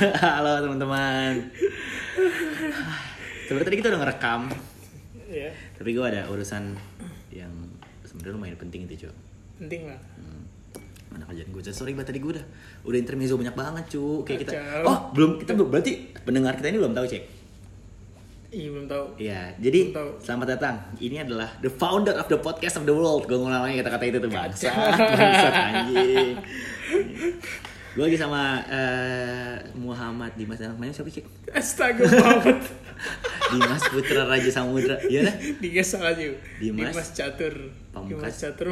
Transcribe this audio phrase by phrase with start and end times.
[0.24, 1.32] Halo teman-teman.
[3.44, 4.40] Sebenarnya tadi kita udah ngerekam,
[5.30, 6.74] Iya, tapi gue ada urusan
[7.30, 7.52] yang
[8.02, 9.14] sebenarnya lumayan penting itu cuy.
[9.60, 10.00] penting lah.
[10.16, 10.42] Hmm.
[11.08, 11.62] Mana kerjaan gue?
[11.64, 12.46] Sorry banget tadi gue udah
[12.82, 14.24] udah intermezzo banyak banget cu.
[14.24, 14.52] Kayak kita.
[14.54, 14.82] Kacau.
[14.84, 17.24] Oh belum kita belum berarti pendengar kita ini belum tahu cek.
[18.50, 19.04] Iya belum tahu.
[19.14, 20.10] Iya, jadi Belum tahu.
[20.18, 20.74] selamat datang.
[20.98, 23.22] Ini adalah the founder of the podcast of the world.
[23.24, 26.34] Gue ngulang lagi kata-kata itu tuh bangsa, bangsa anjing.
[27.90, 31.26] Gue lagi sama eh, Muhammad Dimas namanya siapa sih?
[31.50, 32.62] Astaga banget.
[33.52, 34.94] Dimas Putra Raja Samudra.
[35.10, 35.34] Iya dah.
[35.58, 36.38] Digas salah juga.
[36.62, 36.94] Dimas.
[36.94, 37.54] Dimas Catur.
[37.90, 38.30] Pamungkas.
[38.30, 38.66] Dimas Catur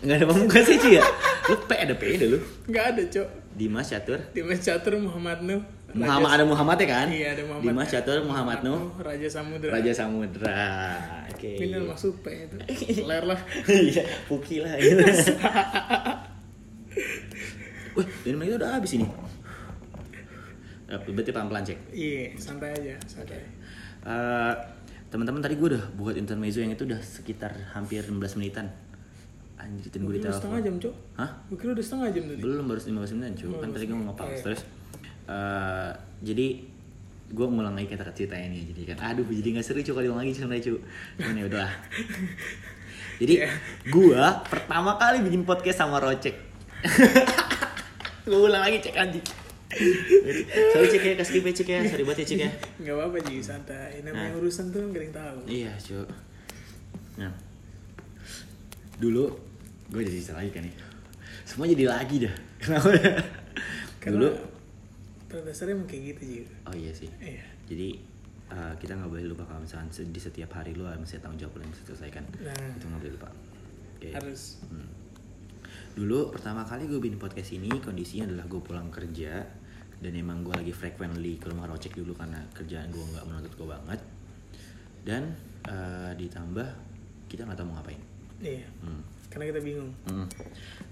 [0.00, 1.04] Enggak ada pamungkas sih ya.
[1.44, 2.38] Lu P ada P deh lu.
[2.64, 3.28] nggak ada cok.
[3.52, 4.18] Dimas Catur.
[4.32, 5.60] Dimas Catur Muhammad Nuh.
[5.94, 7.06] Raja- Muhammad ada Muhammad ya kan?
[7.12, 7.64] Iya ada Muhammad.
[7.68, 8.80] Dimas Catur Muhammad Nuh.
[8.96, 9.70] Raja Samudra.
[9.76, 10.56] Raja Samudra.
[11.28, 11.52] Oke.
[11.60, 12.56] Ini masuk P itu.
[13.12, 13.36] Ler lah.
[13.68, 15.04] Iya, Puki lah gitu.
[17.94, 19.06] Wah, ini mereka udah habis ini.
[20.84, 21.78] Eh, Berarti pelan-pelan cek.
[21.90, 23.40] Iya, santai aja, santai.
[24.04, 24.54] Eh,
[25.08, 28.66] teman-teman tadi gue udah buat intermezzo yang itu udah sekitar hampir 16 menitan.
[29.54, 30.94] Anjir, dan gue udah setengah jam cok.
[31.14, 31.30] Hah?
[31.48, 32.40] Gue kira udah setengah jam tadi.
[32.40, 33.48] Belum baru 15 menitan cuy.
[33.56, 34.42] Kan tadi gue mau ngepas Iya.
[34.42, 34.62] terus.
[35.24, 36.46] eh, jadi
[37.26, 40.36] gue ngulang lagi kata cerita ini jadi kan aduh jadi nggak seru cuy kalau lagi
[40.36, 40.76] sebenarnya cuy
[41.16, 41.72] cuman ya udahlah
[43.16, 43.48] jadi Iya.
[43.88, 46.36] gue pertama kali bikin podcast sama Rocek
[48.24, 49.26] gue ulang lagi cek anjing
[50.70, 54.00] sorry cek ya kasih cek ya sorry banget ya cek ya Nggak apa-apa Ji, santai.
[54.00, 54.38] Namanya Nah.
[54.38, 55.38] urusan tuh gak ada yang tahu.
[55.46, 56.04] iya cuy
[57.14, 57.32] nah
[58.96, 59.30] dulu
[59.88, 60.74] gue jadi cerita lagi kan nih
[61.44, 62.88] semua jadi lagi dah kenapa
[64.00, 64.28] Karena dulu
[65.26, 66.38] pada dasarnya emang kayak gitu Ji.
[66.64, 67.44] oh iya sih Iya.
[67.66, 67.88] jadi
[68.48, 71.62] uh, kita nggak boleh lupa kalau misalnya di setiap hari lu mesti tanggung jawab lu
[71.62, 72.54] yang selesaikan Nah.
[72.72, 73.28] itu nggak boleh lupa
[73.94, 74.08] Oke.
[74.10, 74.58] Harus.
[74.66, 74.90] Hmm.
[75.94, 79.46] Dulu pertama kali gue bikin podcast ini kondisinya adalah gue pulang kerja
[80.02, 83.68] dan emang gue lagi frequently ke rumah Rocek dulu karena kerjaan gue nggak menuntut gue
[83.70, 84.00] banget
[85.06, 85.38] dan
[85.70, 86.68] uh, ditambah
[87.30, 88.66] kita nggak tahu mau ngapain Iya.
[88.82, 89.02] Hmm.
[89.30, 89.90] Karena kita bingung.
[90.06, 90.26] Hmm.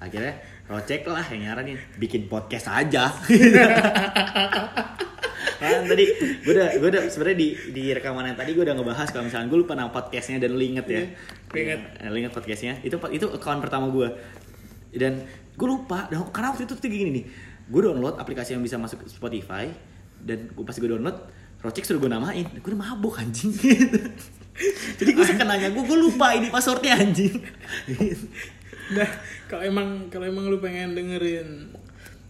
[0.00, 0.34] Akhirnya
[0.66, 3.10] Rocek lah yang nyaranin bikin podcast aja.
[5.62, 6.04] kan tadi
[6.42, 9.46] gue udah gue udah sebenarnya di di rekaman yang tadi gue udah ngebahas kalau misalnya
[9.46, 11.02] gue lupa nama podcastnya dan lu inget ya.
[11.50, 11.80] Gue inget.
[12.10, 14.08] Lu inget podcastnya itu itu account pertama gue
[14.92, 17.24] dan gue lupa dan karena waktu itu tuh gini nih.
[17.66, 19.68] Gue download aplikasi yang bisa masuk Spotify
[20.20, 21.16] dan gue pas gue download
[21.62, 22.42] Rocek suruh gue namain.
[22.58, 23.54] Gue udah mabuk anjing.
[24.98, 27.38] Jadi gue suka nanya gue gue lupa ini passwordnya anjing.
[28.92, 29.08] Nah,
[29.48, 31.72] kalau emang kalau emang lu pengen dengerin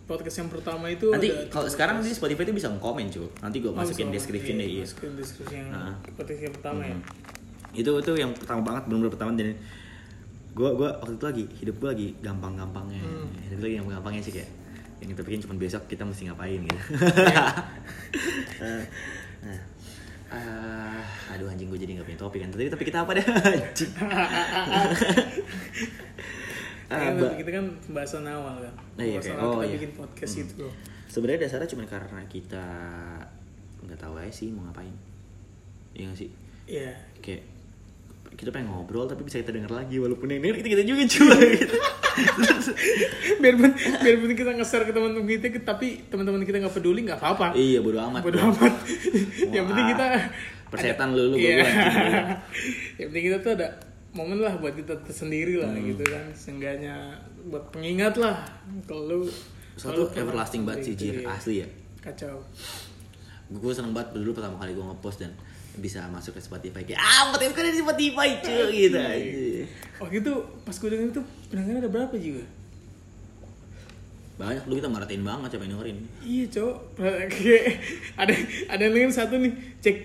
[0.05, 3.73] podcast yang pertama itu nanti kalau sekarang di Spotify itu bisa ngomong cuy nanti gue
[3.73, 4.85] Oh, masukin description iya, deh iya.
[4.85, 5.95] Masukin description yang Nah.
[6.15, 6.97] podcast yang pertama ya.
[7.73, 9.49] itu itu yang pertama banget benar-benar pertama dan
[10.53, 13.29] gue gue waktu itu lagi hidup gue lagi gampang-gampangnya Hmm.
[13.43, 14.51] hidup lagi gampang-gampangnya sih kayak
[14.99, 16.79] yang kita bikin cuma besok kita mesti ngapain gitu
[19.43, 19.59] nah
[20.31, 23.25] ah, aduh anjing gue jadi nggak punya topik kan tadi topik kita apa deh
[26.87, 28.75] anjing ba- kita kan pembahasan awal kan.
[28.95, 29.75] Nah, iya, awal oh, kita iya.
[29.75, 30.75] bikin podcast itu loh.
[31.07, 32.65] sebenarnya dasarnya cuma karena kita
[33.83, 34.93] nggak tahu aja sih mau ngapain
[35.93, 36.31] Iya gak sih
[36.65, 36.93] Iya.
[37.21, 37.43] kayak
[38.33, 41.47] kita pengen ngobrol tapi bisa kita denger lagi walaupun yang denger kita kita juga cuy
[41.59, 41.77] gitu.
[43.39, 47.53] biarpun biarpun kita nge-share ke teman-teman kita tapi teman-teman kita nggak peduli nggak apa-apa.
[47.55, 48.73] iya bodo amat Bodo amat.
[49.47, 50.07] yang penting kita
[50.67, 51.61] persetan lu lu Iya.
[52.99, 53.69] yang penting kita tuh ada
[54.11, 55.85] momen lah buat kita tersendiri lah Hmm.
[55.87, 56.25] gitu kan.
[56.33, 56.97] Seenggaknya
[57.45, 58.45] buat pengingat lah
[58.83, 59.29] kalau lu
[59.75, 61.29] satu everlasting banget sih jir Iya.
[61.31, 61.69] asli ya
[62.01, 62.41] Kacau.
[63.49, 65.33] gue seneng banget dulu pertama kali gue ngepost dan
[65.75, 66.83] bisa masuk ke Spotify.
[66.83, 68.69] Kayak ah podcast kan di Spotify cuy?
[68.71, 69.09] Gitu Iya.
[69.09, 69.65] aja.
[69.99, 72.45] Waktu itu pas gue denger itu pendengarnya ada berapa juga?
[74.33, 75.99] banyak dulu kita maratin banget siapa yang dengerin?
[76.21, 76.77] Iya cowok.
[77.31, 77.65] Kayak
[78.17, 78.33] ada
[78.69, 79.97] ada yang dengerin satu nih cek.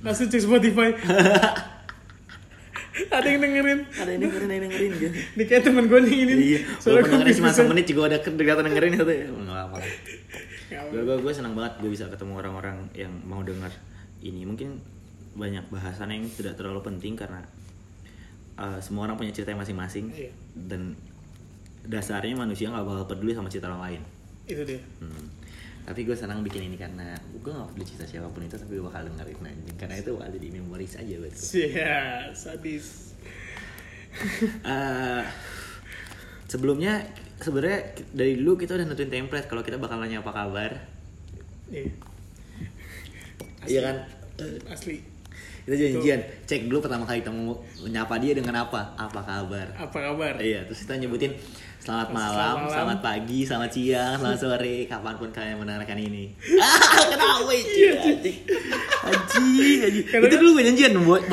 [0.00, 0.88] Langsung cek Spotify.
[2.98, 3.86] Ada yang dengerin.
[3.94, 5.06] Ada yang dengerin ada yang dengerin gitu.
[5.38, 6.34] Ini kayak temen gue nih ini.
[6.34, 9.78] Iya Soalnya gua dengerin cuma semenit juga ada kedekatan dengerin satu ya nggak apa-apa.
[10.90, 13.70] Gue gue gue senang banget gue bisa ketemu orang-orang yang mau dengar
[14.22, 14.42] ini.
[14.44, 14.78] Mungkin
[15.38, 17.46] banyak bahasan yang tidak terlalu penting karena
[18.58, 20.10] uh, semua orang punya cerita masing-masing.
[20.10, 20.32] Iya.
[20.68, 20.98] dan
[21.88, 24.02] dasarnya manusia nggak bakal peduli sama cerita orang lain.
[24.48, 24.80] Itu dia.
[25.00, 25.26] Hmm.
[25.88, 28.84] tapi gue senang bikin ini karena gue gak peduli cerita siapa pun itu tapi gue
[28.84, 29.76] bakal dengerin anjing.
[29.80, 32.86] Karena itu bakal jadi memoris aja buat gue Sia, sadis.
[34.68, 35.22] Eh,
[36.50, 37.06] sebelumnya
[37.38, 40.72] sebenarnya dari dulu kita udah nentuin template kalau kita bakal nanya apa kabar.
[41.72, 41.92] Iya.
[43.66, 43.96] Iya kan?
[44.70, 45.02] Asli.
[45.68, 48.94] kita janjian cek dulu pertama kali kita mau menyapa dia dengan apa?
[48.96, 49.66] Apa kabar?
[49.76, 50.38] Apa kabar?
[50.40, 51.34] iya terus kita nyebutin
[51.88, 52.68] Selamat Selamat malam, malam.
[52.68, 56.36] selamat pagi, selamat siang, selamat sore, kapan pun kalian mendengarkan ini.
[56.60, 56.76] Ah,
[57.08, 57.80] kenapa itu?
[59.00, 60.04] Anjing.
[60.04, 61.24] Karena Itu dulu gue janjian buat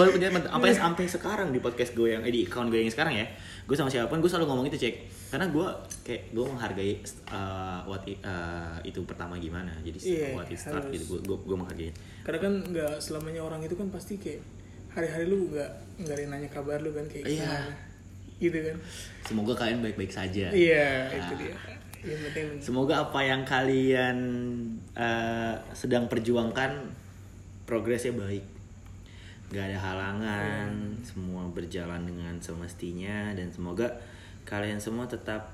[0.48, 3.28] sampai sampai sekarang di podcast gue yang eh, di account gue yang sekarang ya.
[3.68, 4.96] Gue sama siapa pun gue selalu ngomong itu cek.
[5.28, 5.68] Karena gue
[6.08, 6.92] kayak gue menghargai
[7.28, 9.76] uh, what i- uh, itu pertama gimana.
[9.84, 10.96] Jadi Iya, what it start harus.
[10.96, 11.20] gitu.
[11.20, 11.92] Gue gue gue menghargai.
[12.24, 14.40] Karena kan nggak selamanya orang itu kan pasti kayak
[14.88, 17.44] hari-hari lu nggak nggak nanya kabar lu kan kayak Iya.
[17.44, 17.76] gimana.
[18.38, 18.78] Gitu kan.
[19.24, 20.48] Semoga kalian baik-baik saja.
[20.50, 21.38] Iya, itu Ah.
[21.38, 21.56] dia.
[22.06, 24.18] Yang penting Semoga apa yang kalian
[24.94, 26.94] uh, sedang perjuangkan
[27.66, 28.46] progresnya baik.
[29.50, 30.70] Gak ada halangan,
[31.02, 33.90] semua berjalan dengan semestinya dan semoga
[34.44, 35.50] kalian semua tetap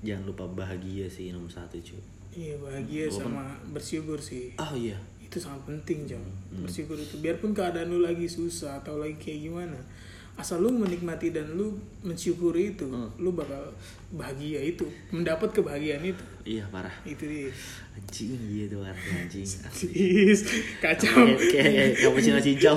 [0.00, 2.00] jangan lupa bahagia sih nomor satu cuy.
[2.30, 4.54] iya bahagia Walaupun- sama bersyukur sih.
[4.56, 6.22] Oh iya, Itu sangat penting, Jam.
[6.48, 6.62] Hmm.
[6.62, 9.78] Bersyukur itu biarpun keadaan lu lagi susah atau lagi kayak gimana.
[10.34, 13.12] Asal lu menikmati dan lu mensyukuri itu, Hmm.
[13.16, 13.60] lu bakal
[14.10, 16.24] bahagia itu, mendapat kebahagiaan itu.
[16.44, 16.92] iya parah.
[17.04, 17.52] Itu dia.
[17.92, 19.44] Anjing gitu artinya anjing.
[19.76, 20.40] Sis,
[20.80, 21.28] kacau.
[21.36, 22.76] Kayak kayak cappuccino cincau.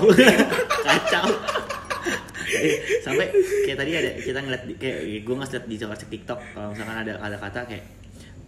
[0.83, 1.27] Kacau.
[2.53, 3.31] Eh, sampai
[3.65, 7.33] kayak tadi ada kita ngeliat kayak gue ngeliat di cek TikTok kalau misalkan ada ada
[7.33, 7.85] kata kayak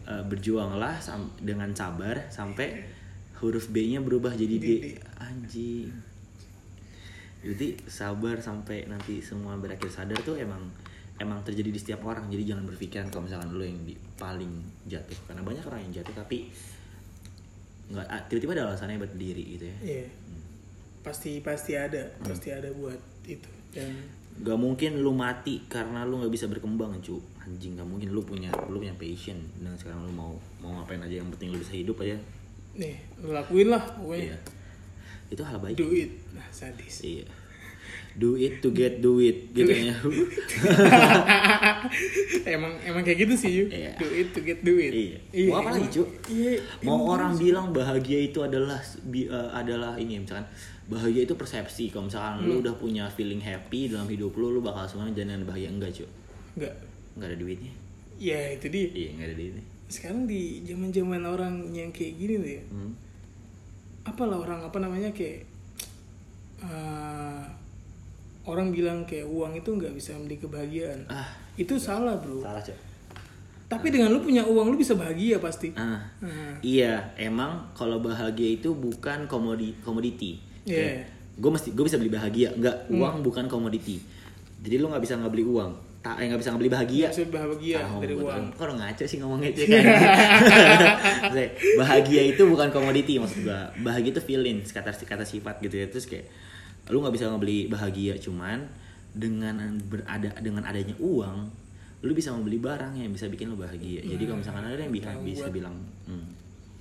[0.06, 2.86] eh, berjuanglah sam- dengan sabar sampai
[3.40, 4.66] huruf B-nya berubah jadi D.
[4.68, 4.70] D.
[5.18, 5.90] Anjing.
[7.46, 10.66] Jadi sabar sampai nanti semua berakhir sadar tuh emang
[11.22, 12.26] emang terjadi di setiap orang.
[12.34, 14.50] Jadi jangan berpikiran kalau misalkan lu yang di, paling
[14.90, 16.50] jatuh karena banyak orang yang jatuh tapi
[17.86, 19.78] nggak ah, tiba-tiba ada alasannya buat berdiri gitu ya.
[19.86, 20.08] Iya.
[21.06, 22.98] Pasti pasti ada, pasti ada buat
[23.30, 23.50] itu.
[23.70, 23.94] Dan
[24.36, 28.52] Gak mungkin lu mati karena lu nggak bisa berkembang cu anjing gak mungkin lu punya
[28.68, 31.96] lu punya passion dan sekarang lu mau mau ngapain aja yang penting lu bisa hidup
[32.04, 32.20] aja
[32.76, 34.36] nih, lu lakuin lah pokoknya.
[34.36, 34.38] iya
[35.28, 36.12] itu hal baik Do it.
[36.32, 37.02] Nah, sadis.
[37.02, 37.26] iya
[38.16, 39.92] do it to get do it gitu ya
[42.48, 43.66] emang emang kayak gitu sih, Yu.
[43.68, 43.94] Iya.
[43.96, 44.94] Do it to get do it.
[44.94, 45.20] Iya.
[45.46, 46.04] Mau apa lagi, Cu?
[46.28, 46.52] Iya.
[46.82, 50.48] mau emang orang bilang bahagia itu adalah bi- eh, adalah ini misalkan
[50.86, 52.62] bahagia itu persepsi kalau misalkan lu Hmm.
[52.62, 56.06] udah punya feeling happy dalam hidup lu lu bakal semuanya jangan bahagia enggak cu
[56.56, 56.74] enggak.
[57.16, 57.74] nggak ada duitnya
[58.16, 58.88] Ya, itu dia.
[58.88, 62.64] iya nggak ada duitnya Sekarang di zaman-zaman orang yang kayak gini tuh ya.
[62.66, 62.92] hmm.
[64.06, 65.44] Apalah orang apa namanya kayak
[66.62, 67.44] eh,
[68.46, 71.10] orang bilang kayak uang itu nggak bisa membeli kebahagiaan.
[71.10, 71.34] Ah.
[71.58, 72.40] Itu salah bro.
[72.46, 72.76] Salah cu
[73.66, 75.74] tapi dengan lu punya uang lu bisa bahagia pasti.
[75.74, 75.98] Ah.
[76.22, 80.38] Nah, Iya, emang kalau bahagia itu bukan komodi komoditi.
[80.70, 81.02] Iya.
[81.36, 84.00] Gue mesti gue bisa beli bahagia, nggak uang bukan komoditi.
[84.62, 85.72] Jadi lu nggak bisa nggak beli uang,
[86.06, 87.08] tak eh, nggak bisa nggak beli bahagia.
[87.10, 89.86] bisa bahagia Ah, dari uang buat- lu ngaco sih ngomongnya cek kan?
[91.76, 93.74] Bahagia itu bukan komoditi maksud gua.
[93.80, 95.88] Bahagia itu feelings, kata kata sifat gitu ya.
[95.88, 96.30] Terus kayak
[96.88, 98.62] lu nggak bisa ngebeli bahagia cuman
[99.10, 101.50] dengan berada dengan adanya uang
[102.00, 104.06] lu bisa membeli barang yang bisa bikin lu bahagia.
[104.06, 105.76] Jadi kalau misalkan ada yang bisa Nah, bisa buat- bilang
[106.06, 106.26] hmm,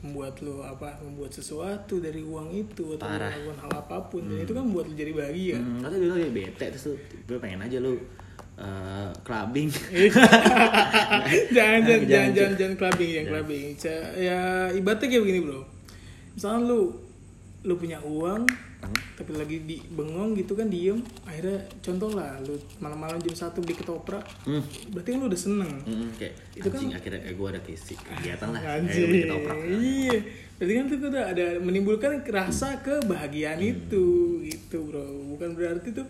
[0.04, 3.32] membuat lu apa membuat sesuatu dari uang itu atau Parah.
[3.32, 6.34] melakukan hal apa pun dan itu kan membuat lu jadi bahagia Hmm, atau dulu kayak
[6.34, 6.84] bete terus
[7.24, 7.96] lu pengen aja lu
[8.56, 9.68] uh, clubbing.
[9.70, 10.14] jangan
[11.50, 13.64] jangan jangan, jangan jangan jangan clubbing yang clubbing
[14.16, 14.40] ya
[14.70, 15.60] ibaratnya kayak begini bro
[16.32, 16.80] misalnya lu
[17.62, 18.44] lu punya uang
[19.14, 23.72] tapi lagi di bengong gitu kan diem akhirnya contoh lah lu malam-malam jam satu beli
[23.74, 24.60] ketoprak Hmm.
[24.92, 27.94] berarti kan lu udah seneng Hmm, kayak Itu kan- anjing akhirnya eh, gue ada kisi
[27.96, 28.60] kegiatan lah.
[28.76, 29.08] Anjing.
[29.08, 29.56] bikin ketoprak.
[29.64, 30.16] Iya.
[30.54, 33.72] Berarti kan itu udah ada menimbulkan rasa kebahagiaan Hmm.
[33.72, 34.04] itu
[34.44, 35.00] gitu bro.
[35.32, 36.04] Bukan berarti tuh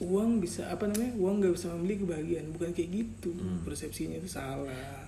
[0.00, 3.62] uang bisa apa namanya uang nggak bisa membeli kebahagiaan bukan kayak gitu Hmm.
[3.62, 5.06] persepsinya itu salah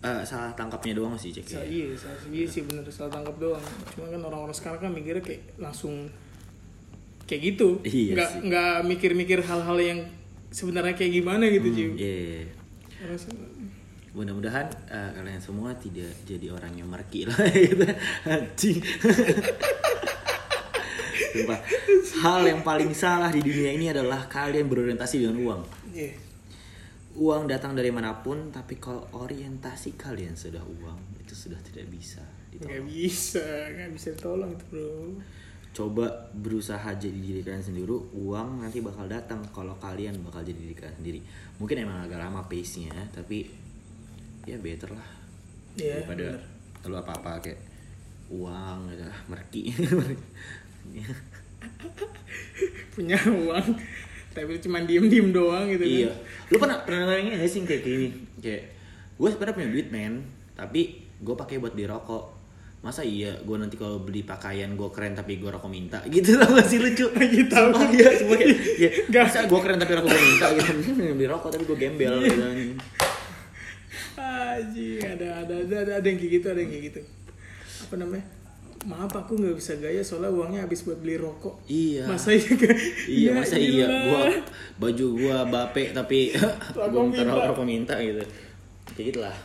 [0.00, 1.46] Eh, salah tangkapnya doang sih cek.
[1.46, 1.84] Sa- ya.
[1.84, 5.42] iya salah iya sih bener salah tangkap doang cuma kan orang-orang sekarang kan mikirnya kayak
[5.56, 6.10] langsung
[7.24, 8.40] kayak gitu Iya nggak sih.
[8.44, 10.00] nggak mikir-mikir hal-hal yang
[10.48, 11.90] sebenarnya kayak gimana gitu Hmm, Ciu.
[11.94, 12.44] iya.
[13.14, 13.30] Se-
[14.12, 17.86] Mudah-mudahan eh, kalian semua tidak jadi orang yang merki lah gitu.
[18.26, 18.78] Anjing.
[21.32, 21.60] Sumpah.
[22.20, 25.62] Hal yang paling salah di dunia ini adalah kalian berorientasi dengan uang.
[25.90, 26.12] iya
[27.12, 32.24] Uang datang dari mana pun, tapi kalau orientasi kalian sudah uang, itu sudah tidak bisa
[32.48, 32.84] ditolong.
[32.84, 34.92] bisa nggak bisa tolong itu bro
[35.72, 40.76] Coba berusaha jadi diri kalian sendiri, uang nanti bakal datang kalau kalian bakal jadi diri
[40.76, 41.20] kalian sendiri.
[41.56, 43.48] Mungkin emang agak lama pace-nya, tapi
[44.44, 45.08] ya better lah
[45.76, 46.88] Iya, daripada bener.
[46.92, 47.60] lu apa-apa kayak
[48.28, 49.62] uang gitu merki.
[52.94, 53.66] punya uang
[54.32, 56.08] tapi cuma diem diem doang gitu iya.
[56.08, 56.16] kan
[56.52, 58.08] Lu pernah pernah nanya gak sih kayak gini?
[58.40, 58.62] Kayak
[59.16, 60.14] gue sebenarnya punya duit men,
[60.56, 62.44] tapi gue pakai buat beli rokok.
[62.82, 66.50] masa iya gue nanti kalau beli pakaian gue keren tapi gue rokok minta gitu lah
[66.50, 67.70] masih lucu Lagi tahu.
[67.70, 69.22] Sumpah, iya semua kayak ya, Nggak.
[69.30, 70.70] masa gue keren tapi rokok gue minta gitu
[71.14, 72.42] beli rokok tapi gue gembel gitu
[74.18, 77.00] Aji, ada, ada ada ada ada yang kayak gitu, ada yang kayak gitu.
[77.88, 78.24] Apa namanya?
[78.82, 81.54] Maaf aku nggak bisa gaya soalnya uangnya habis buat beli rokok.
[81.66, 82.02] iya.
[82.02, 82.50] Masa iya
[83.06, 83.86] iya Ya masa iya.
[83.86, 84.26] gua
[84.76, 86.34] baju gua bape tapi
[86.74, 88.22] gua minta rokok minta gitu.
[88.92, 89.36] Kayak gitu lah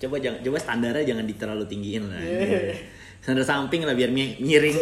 [0.00, 2.72] coba jangan coba standarnya jangan terlalu tinggiin lah Iya.
[3.20, 4.76] standar samping lah biar mi- miring.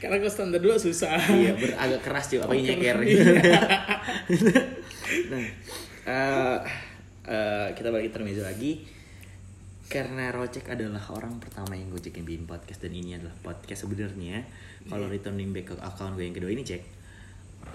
[0.00, 1.16] Karena kalau standar dua susah.
[1.30, 2.98] iya ber agak keras cuy apa nyeker.
[3.04, 3.22] Iya.
[5.30, 5.42] nah
[6.02, 6.56] eh,
[7.28, 8.72] eh, kita balik ke lagi
[9.92, 14.40] karena Rocek adalah orang pertama yang gue cekin bikin podcast dan ini adalah podcast sebenarnya
[14.88, 16.80] kalau returning back ke account gue yang kedua ini cek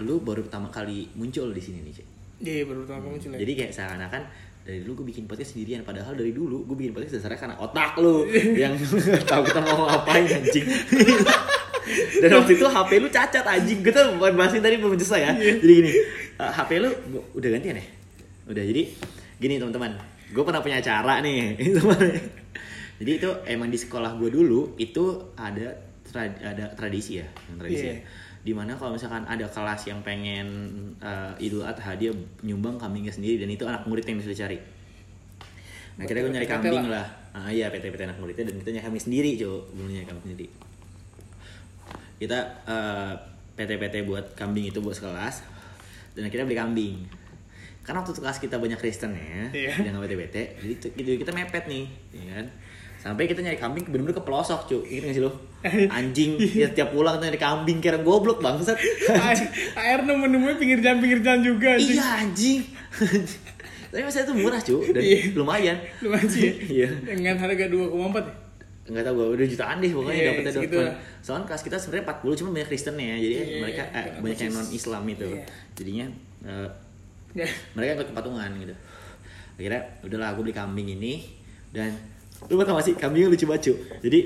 [0.02, 2.06] lu baru pertama kali muncul di sini nih cek.
[2.42, 3.38] Iya, baru pertama kamu muncul ya.
[3.38, 4.22] jadi kayak seakan-akan
[4.66, 7.94] dari dulu gue bikin podcast sendirian padahal dari dulu gue bikin podcast dasarnya karena otak
[8.02, 8.26] lu
[8.66, 8.74] yang
[9.22, 10.66] tahu kita mau ngapain anjing.
[12.20, 13.80] Dan waktu itu HP lu cacat anjing.
[13.80, 15.32] Kita bukan bahasin tadi belum selesai ya.
[15.38, 15.90] Jadi gini
[16.36, 16.90] uh, HP lu
[17.32, 17.86] udah gantian ya?
[18.50, 18.82] Udah jadi
[19.38, 21.56] gini teman-teman gue pernah punya acara nih.
[22.98, 25.04] Jadi itu emang di sekolah gue dulu itu
[25.38, 25.70] ada
[26.02, 27.94] tra- ada tradisi ya tradisi Iya.
[27.94, 28.00] ya
[28.38, 30.46] di mana kalau misalkan ada kelas yang pengen
[31.02, 32.08] uh, idul adha dia
[32.40, 34.56] nyumbang kambingnya sendiri dan itu anak murid yang bisa dicari.
[35.98, 37.02] Nah kita gue nyari kambing lah.
[37.02, 37.06] lah.
[37.34, 40.24] Ah iya PT PT anak muridnya dan kita nyari kambing sendiri cuy belum nyari kambing
[40.32, 40.46] sendiri.
[42.18, 43.12] Kita uh,
[43.54, 45.42] PT PT buat kambing itu buat sekelas
[46.14, 46.94] dan akhirnya beli kambing
[47.88, 49.72] karena waktu itu kelas kita banyak Kristen ya Iya.
[49.82, 52.46] jangan PT jadi itu- gitu kita mepet nih ya kan
[52.98, 55.32] sampai kita nyari kambing bener-bener ke pelosok cuy inget gak sih lo
[55.96, 58.76] anjing ya tiap pulang kita nyari kambing kira goblok bangsat
[59.74, 61.70] Air- nemu-nemunya pinggir jalan pinggir jalan juga.
[61.74, 61.94] anjing.
[61.94, 62.60] iya anjing
[63.88, 65.18] tapi masa itu murah cuy dan Iya.
[65.32, 66.50] lumayan Lumayan sih.
[66.76, 68.22] iya Dengan harga 2,4 ya?
[68.88, 70.94] nggak tahu gue udah jutaan deh pokoknya Iya, dapetnya dapet lah.
[71.18, 74.38] soalnya kelas kita sebenarnya 40 cuma banyak Kristen ya jadi Iya, mereka eh, kenapa banyak
[74.42, 75.44] yang non Islam itu Iya.
[75.72, 76.06] jadinya
[76.42, 76.68] eh,
[77.76, 78.74] Mereka ikut patungan gitu
[79.58, 81.26] akhirnya udahlah aku beli kambing ini
[81.74, 81.90] dan
[82.46, 83.74] lu tau gak sih kambingnya lucu banget Cu.
[84.06, 84.20] jadi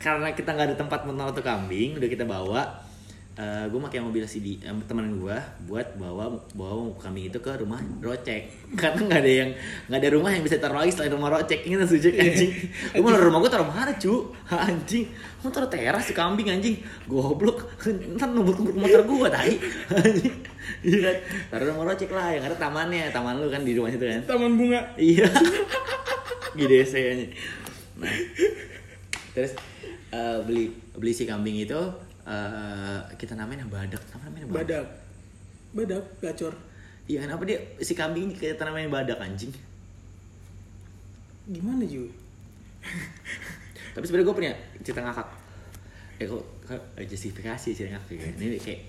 [0.00, 2.64] karena kita nggak ada tempat menaruh tuh kambing udah kita bawa
[3.32, 5.32] gue pakai mobil si di em, teman gue
[5.64, 8.52] buat bawa bawa kambing itu ke rumah rocek.
[8.80, 9.50] Karena nggak ada yang
[9.88, 11.64] nggak ada rumah yang bisa taruh lagi selain rumah rocek.
[11.64, 12.52] Ini tuh cek anjing.
[12.92, 15.08] Gue mau rumah gue taruh mana cu anjing.
[15.40, 16.76] Mau taruh teras si kambing anjing.
[17.08, 17.72] Goblok.
[18.20, 19.54] Ntar numpuk numpuk motor gue tadi
[20.04, 20.34] anjing.
[20.84, 21.10] Iya.
[21.48, 23.08] Taruh rumah rocek lah yang ada tamannya.
[23.08, 24.20] Taman lu kan di rumah situ kan?
[24.28, 24.92] Taman bunga.
[25.00, 25.24] Iya.
[26.52, 27.26] GDC aja.
[27.96, 28.12] Nah.
[29.32, 29.56] Terus
[30.12, 31.80] eh, beli beli si kambing itu
[32.24, 34.02] eh, kita namain badak.
[34.12, 34.86] Apa namanya Badak.
[35.72, 36.54] Badak, gacor.
[37.08, 39.50] Iya, kenapa dia si kambing ini kita namain badak anjing?
[41.50, 42.06] Gimana Ju?
[43.92, 45.28] Tapi sebenarnya gue punya cerita ngakak.
[46.22, 48.30] Eh kok, kok justifikasi cerita ngakak ya.
[48.38, 48.80] Ini kayak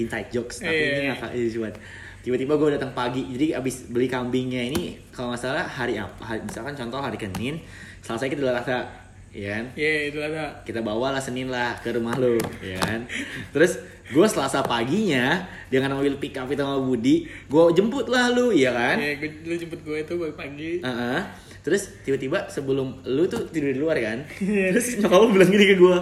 [0.00, 0.90] inside jokes tapi Iya.
[0.96, 1.74] ini ngakak aja cuman.
[2.20, 6.20] Tiba-tiba gue datang pagi, jadi abis beli kambingnya ini kalau nggak salah hari apa?
[6.20, 7.56] Hari, misalkan contoh hari Senin,
[8.04, 8.84] selesai kita udah rasa,
[9.30, 9.64] ya kan?
[9.78, 10.62] Ya, itu ada.
[10.66, 13.06] kita bawa lah Senin lah ke rumah lu, ya kan?
[13.54, 13.78] Terus
[14.10, 18.74] gue Selasa paginya dengan mobil pick up itu sama Budi, gue jemput lah lu, ya
[18.74, 18.98] kan?
[18.98, 20.72] Ya, gue, lu jemput gue itu pagi-pagi.
[20.82, 21.20] Heeh.
[21.60, 24.26] Terus tiba-tiba sebelum lu tuh tidur di luar kan?
[24.40, 24.74] Iya.
[24.74, 25.96] Terus nyokap lu bilang gini ke gue,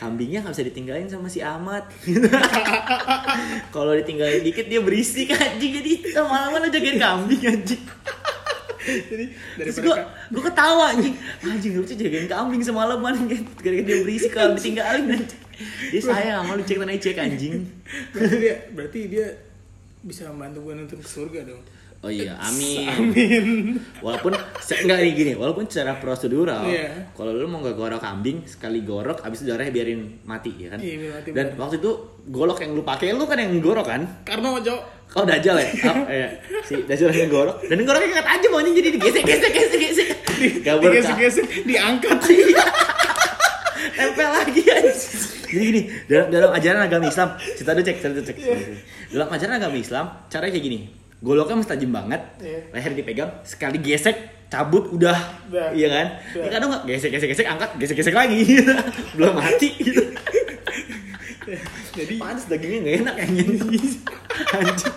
[0.00, 1.84] kambingnya nggak bisa ditinggalin sama si Ahmad.
[3.74, 5.92] Kalau ditinggalin dikit dia berisik anjing jadi
[6.24, 7.84] malam-malam jagain kambing anjing.
[8.80, 9.24] Jadi
[9.56, 9.96] Terus daripada gue
[10.30, 15.40] gue ketawa anjing anjing lucu jagain kambing semalaman kan gara-gara dia berisik kalau ditinggalin anjing
[15.90, 17.54] dia sayang sama lu cek tanah cek anjing
[18.10, 19.26] berarti dia berarti dia
[20.00, 21.60] bisa membantu gue nonton ke surga dong.
[22.00, 23.44] oh iya amin Amin.
[24.00, 27.12] walaupun enggak nih gini walaupun secara prosedural Iya.
[27.12, 30.80] kalau lu mau nggak gorok kambing sekali gorok abis itu darahnya biarin mati ya kan
[30.80, 31.60] Iya, mati, dan bener.
[31.60, 31.92] waktu itu
[32.26, 34.80] golok yang lu pakai lu kan yang gorok kan Karena Cok.
[35.10, 36.28] Kau dajal ya oh, iya.
[36.62, 40.08] si dajal yang gorok dan yang goroknya nggak tajam anjing jadi digesek gesek gesek gesek
[40.40, 41.04] Gabur, Kak.
[41.04, 42.16] Digesek-gesek, diangkat.
[44.00, 45.20] tempel lagi anjing.
[45.50, 48.36] Jadi gini, dalam, dalam ajaran agama Islam, cerita dulu cek, cerita cek.
[49.12, 50.78] Dalam ajaran agama Islam, caranya kayak gini.
[51.20, 52.60] Goloknya mesti tajam banget, Iya.
[52.72, 55.18] leher dipegang, sekali gesek, cabut udah,
[55.52, 55.76] Udah.
[55.76, 56.06] iya kan?
[56.32, 56.40] Udah.
[56.40, 58.40] Ini kadang nggak gesek, gesek, gesek, angkat, gesek, gesek lagi,
[59.20, 60.00] belum mati gitu.
[61.90, 63.48] Jadi Pantes dagingnya nggak enak anjing.
[64.58, 64.94] anjing.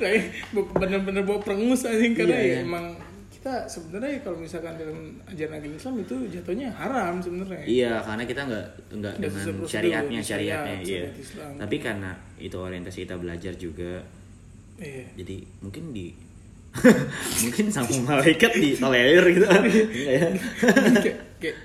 [0.00, 0.18] saya
[0.50, 2.58] bener-bener bawa perengus anjing karena Iya, ya iya.
[2.64, 2.86] emang
[3.30, 7.64] kita sebenarnya kalau misalkan dalam ajaran agama Islam itu jatuhnya haram sebenarnya.
[7.64, 8.66] Iya, karena kita nggak
[9.00, 11.08] nggak dengan syariatnya, syariat, syariatnya, iya.
[11.16, 11.52] Islam.
[11.56, 14.04] Tapi karena itu orientasi kita belajar juga,
[14.76, 15.04] Iya.
[15.16, 16.12] jadi mungkin di
[17.44, 19.74] mungkin sama malaikat ditolerir gitu Enggak
[20.06, 20.28] ya
[21.02, 21.56] kayak kayak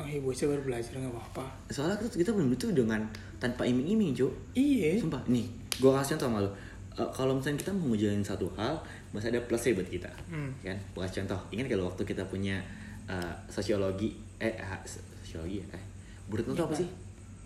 [0.00, 3.04] oh iya bocah baru belajar nggak apa-apa soalnya tuh kita bener tuh dengan
[3.38, 4.98] tanpa iming-iming cuy iya.
[4.98, 6.50] Sumpah nih gue kasih contoh sama lu.
[6.92, 8.74] Eh, kalau misalnya kita mau ngejalanin satu hal
[9.08, 10.50] masih ada plusnya buat kita Hmm.
[10.60, 10.74] kan?
[10.92, 11.40] Gue kasih contoh.
[11.50, 12.58] Ingat kalau waktu kita punya
[13.06, 15.66] eh, sosiologi eh ha- sosiologi ya?
[15.72, 15.82] Eh
[16.26, 16.88] Burutno tuh apa sih?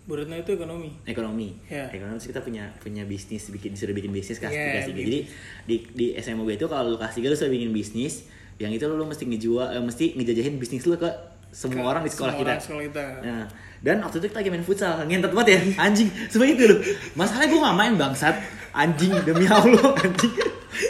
[0.03, 0.91] Buratno itu ekonomi.
[1.05, 1.55] Ekonomi.
[1.65, 1.87] Ya.
[1.87, 5.19] ekonomi terus kita punya punya bisnis bikin disuruh bikin bisnis Ya, kelas tiga jadi
[5.63, 8.83] di di SMA gue itu kalau lu kelas tiga lu sudah bikin bisnis yang itu
[8.83, 11.07] lu, lu mesti ngejual eh, mesti ngejajahin bisnis lu ke
[11.53, 13.45] semua orang di sekolah Semua kita orang sekolah kita Nah,
[13.83, 16.07] dan waktu itu kita lagi main futsal, ngentot banget ya, anjing.
[16.31, 16.79] Semua itu loh.
[17.19, 18.35] Masalahnya gue gak main bangsat,
[18.71, 20.33] anjing demi Allah, anjing.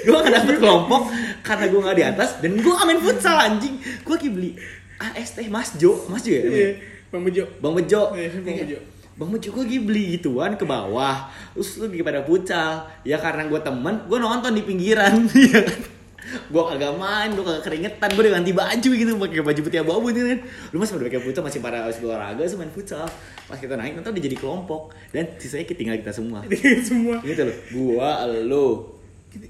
[0.05, 1.09] Gue gak dapet kelompok
[1.41, 3.81] karena gue gak di atas dan gue gak main futsal anjing.
[4.05, 4.51] Gue lagi beli
[5.01, 6.43] AS teh Mas Jo, Mas Jo ya?
[6.47, 6.69] iya
[7.13, 8.01] bang Bejo Bang Bejo.
[8.17, 8.77] Iya, Bang Bejo.
[9.13, 11.29] Bang Bejo gue lagi beli gituan ke bawah.
[11.53, 12.89] Terus lu lagi pada futsal.
[13.05, 15.29] Ya karena gue temen, gue nonton di pinggiran.
[16.23, 20.05] Gue kagak main, gue kagak keringetan, gue udah ganti baju gitu, pakai baju putih abu-abu
[20.09, 20.39] gitu kan.
[20.69, 23.05] Lu masih udah pakai futsal, masih para habis olahraga, terus main futsal.
[23.43, 24.81] Pas kita naik, nanti udah jadi kelompok.
[25.09, 26.39] Dan sisanya kita tinggal kita semua.
[26.81, 28.11] semua Gitu loh, gua,
[28.41, 28.67] lo.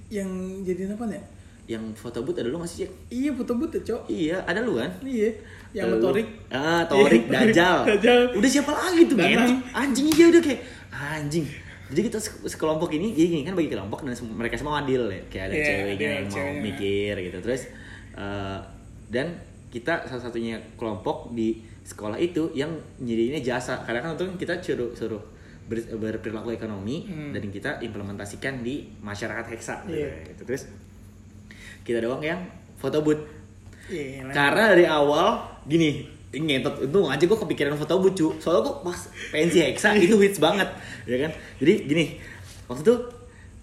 [0.08, 0.30] yang
[0.62, 1.24] jadi apa ya
[1.66, 2.92] Yang foto booth ada lu gak sih, Cek?
[3.10, 4.92] iya foto booth ya cok Iya, ada lu kan?
[5.02, 5.32] iya
[5.72, 5.96] yang Lu.
[5.98, 7.78] motorik Ah, Torik, Iya, Dajjal.
[7.88, 8.20] Dajjal.
[8.36, 9.58] Udah siapa lagi tuh, men?
[9.72, 10.62] Anjing iya udah kayak
[10.92, 11.48] anjing.
[11.94, 15.22] Jadi kita se- sekelompok ini, jadi gini kan bagi kelompok dan mereka semua adil ya.
[15.28, 16.62] Kayak ada Iya, ceweknya yang mau ceweknya.
[16.64, 17.38] mikir gitu.
[17.40, 17.62] Terus
[18.14, 18.60] eh,
[19.08, 19.28] dan
[19.70, 23.82] kita salah satunya kelompok di sekolah itu yang nyediainnya jasa.
[23.82, 25.22] Karena kan untuk kita suruh suruh
[25.64, 27.30] ber- berperilaku ekonomi Hmm.
[27.30, 30.28] dan kita implementasikan di masyarakat heksa gitu, Iya.
[30.28, 30.42] gitu.
[30.46, 30.66] Terus
[31.82, 32.42] kita doang yang
[32.76, 33.22] foto booth.
[33.86, 34.32] iya lah.
[34.32, 35.28] Karena dari awal
[35.64, 38.28] gini, ngentot itu aja gue kepikiran foto bucu.
[38.42, 39.00] Soalnya gue pas
[39.30, 40.70] pensi hexa itu hits banget,
[41.06, 41.32] ya kan?
[41.62, 42.06] Jadi gini,
[42.66, 42.96] waktu itu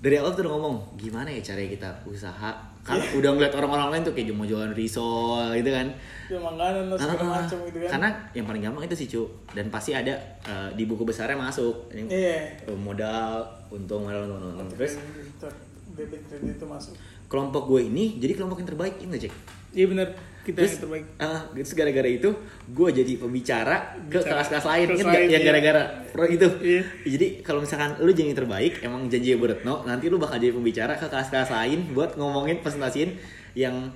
[0.00, 2.50] dari awal tuh udah ngomong gimana ya cara kita usaha.
[2.80, 5.92] Kalau udah ngeliat orang-orang lain tuh kayak mau jualan risol gitu kan.
[6.30, 8.08] Jual makanan lah segala Ah, macam gitu kan Karena
[8.38, 10.14] yang paling gampang itu sih cu dan pasti ada
[10.46, 11.90] eh, di buku besarnya masuk.
[11.90, 13.42] Ini iya eh, modal,
[13.74, 14.68] untung, modal, untung, untung.
[14.78, 15.02] Terus
[15.98, 16.94] debit kredit itu masuk
[17.30, 19.32] kelompok gue ini jadi kelompok yang terbaik ini cek.
[19.70, 20.08] iya benar
[20.42, 22.30] kita Terus, yang terbaik ah, terus gara-gara itu
[22.74, 23.76] gue jadi pembicara
[24.10, 25.06] ke kelas-kelas lain nggak?
[25.06, 25.48] lain, yang iya.
[25.52, 26.48] gara-gara pro itu.
[26.58, 26.82] Iya.
[27.06, 30.50] Jadi kalau misalkan lu jadi yang terbaik, emang janji Bu Retno, nanti lu bakal jadi
[30.50, 33.14] pembicara ke kelas-kelas lain buat ngomongin presentasiin
[33.54, 33.94] yang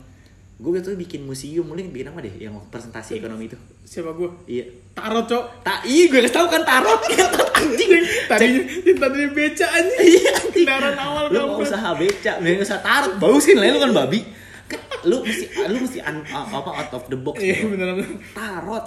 [0.56, 2.34] gue tuh bikin museum, yang bikin apa deh?
[2.38, 3.58] Yang presentasi ekonomi itu.
[3.82, 4.64] siapa gua Iya.
[4.92, 7.00] tarot cok Tak, iya gue kasih tau kan tarot,
[7.58, 7.90] anjing.
[8.24, 8.62] tadinya
[8.96, 13.56] tadinya beca aja Iya, kendaraan awal lu mau usaha beca, mau usaha tarot, bagus kan
[13.56, 14.20] lah lu kan babi.
[15.04, 17.36] Lu mesti lu mesti un- apa out of the box.
[17.38, 17.68] iya bro.
[17.70, 18.84] benar benar tarot.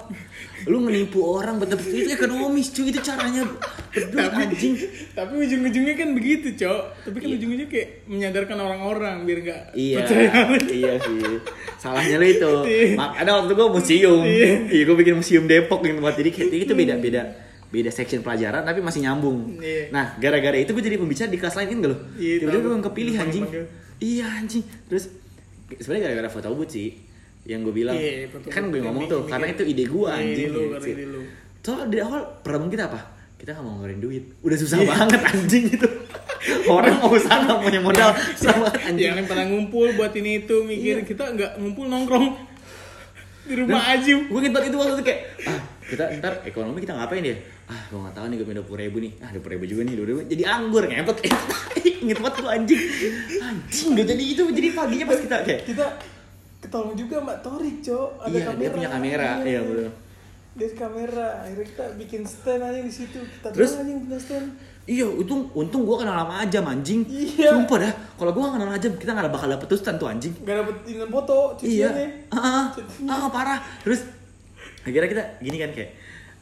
[0.64, 3.46] Lu menipu orang betul betul itu ekonomis cuy itu caranya.
[3.88, 4.74] Berduit tapi anjing.
[5.12, 6.80] tapi ujung-ujungnya kan begitu cok.
[7.04, 7.36] Tapi kan Iya.
[7.36, 10.30] ujung-ujungnya kayak menyadarkan orang-orang biar nggak iya percaya.
[10.68, 11.18] iya sih.
[11.76, 12.52] Salahnya lu itu.
[12.68, 12.94] Iya.
[12.94, 14.22] Mak- ada waktu gua museum.
[14.22, 14.50] Iya.
[14.68, 17.22] iya gua bikin museum Depok gitu buat jadi kayak itu beda beda.
[17.68, 19.58] Beda section pelajaran tapi masih nyambung.
[19.58, 19.88] Iya.
[19.88, 22.80] nah gara-gara itu gua jadi pembicara di kelas lain kan gak lo Iya, tiba-tiba gua
[22.84, 23.44] kepilih anjing.
[23.98, 24.64] iya anjing.
[24.86, 25.04] Terus
[25.70, 26.88] sebenarnya gara-gara foto booth sih
[27.44, 30.48] yang gue bilang Iya, foto kan gue ngomong tuh karena itu ide gue Iya, anjing
[30.48, 31.20] lu, gitu lu.
[31.60, 33.00] Soalnya dari awal problem kita apa?
[33.36, 34.24] Kita gak mau ngeluarin duit.
[34.40, 35.88] Udah susah banget anjing itu.
[36.72, 38.10] Orang mau usaha gak punya modal.
[38.34, 39.12] Susah banget anjing.
[39.12, 41.04] yang pada ngumpul buat ini itu mikir Iya.
[41.04, 42.26] kita nggak ngumpul nongkrong
[43.48, 47.24] di rumah aja Gue banget itu waktu itu kayak, ah kita ntar ekonomi kita ngapain
[47.24, 47.36] ya?
[47.66, 49.12] Ah gue gak tau nih gue punya 20 ribu nih.
[49.18, 50.20] Ah 20 ribu juga nih, 20 ribu.
[50.26, 51.16] Jadi anggur ngepet.
[52.04, 52.80] inget banget gue anjing.
[53.40, 54.42] Anjing gak jadi itu.
[54.46, 55.86] Jadi paginya pas kita kayak, kita
[56.58, 59.30] ketolong juga mbak Torik cok ada Iya, kamera dia punya kamera.
[59.42, 59.90] Iya, bener.
[60.58, 63.78] dia kamera akhirnya kita bikin stand aja di situ kita Terus?
[63.78, 64.48] aja punya stand
[64.84, 67.04] Iya, untung untung gue kenal sama Ajam anjing.
[67.06, 67.52] Iya.
[67.54, 70.34] Sumpah dah, kalau gue gak kenal Ajam, kita gak bakal dapet tustan tuh anjing.
[70.34, 71.88] nggak dapet dengan foto Iya.
[72.32, 73.06] Ah, Cuciannya.
[73.06, 73.60] ah, parah.
[73.84, 74.00] Terus
[74.86, 75.90] akhirnya kita gini kan kayak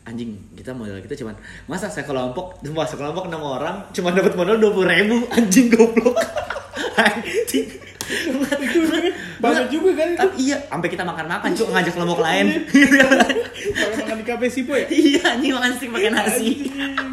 [0.06, 1.34] anjing kita modal kita cuman
[1.66, 5.26] masa sekelompok cuma sekelompok enam orang cuma dapat modal dua puluh ribu?
[5.34, 6.14] Anjing goblok.
[7.06, 7.86] Anjing.
[9.42, 10.28] Banyak juga kan itu.
[10.48, 12.46] Iya sampai kita makan makan cuk ngajak kelompok lain.
[13.76, 14.86] Kalau makan di kafe Sipo ya?
[14.86, 16.50] Iya anjing makan sih pakai nasi.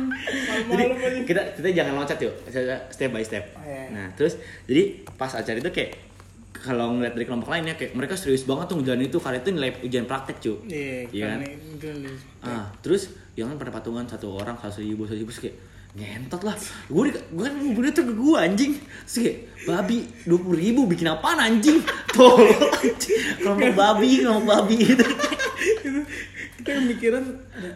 [0.70, 0.84] Jadi
[1.26, 2.34] kita kita jangan loncat yuk
[2.94, 3.44] step by step.
[3.58, 3.90] Oh, iya.
[3.92, 5.98] nah terus jadi pas acara itu kayak
[6.54, 9.72] kalau ngeliat dari kelompok lainnya kayak mereka serius banget tuh ngejalanin itu karena itu nilai
[9.82, 11.40] ujian praktek cuy iya Iya kan?
[12.46, 15.58] Ah, terus yang kan pada patungan satu orang satu ribu satu ribu terus kayak
[15.94, 16.56] ngentot lah.
[16.90, 18.74] Gue gue kan ngumpulnya tuh ke gue anjing.
[18.78, 21.82] Terus kayak babi dua puluh ribu bikin apaan anjing?
[22.84, 23.20] Anjing.
[23.42, 24.76] Kelompok babi kelompok babi.
[24.82, 25.06] Gitu
[25.88, 26.02] itu
[26.64, 27.24] kita mikiran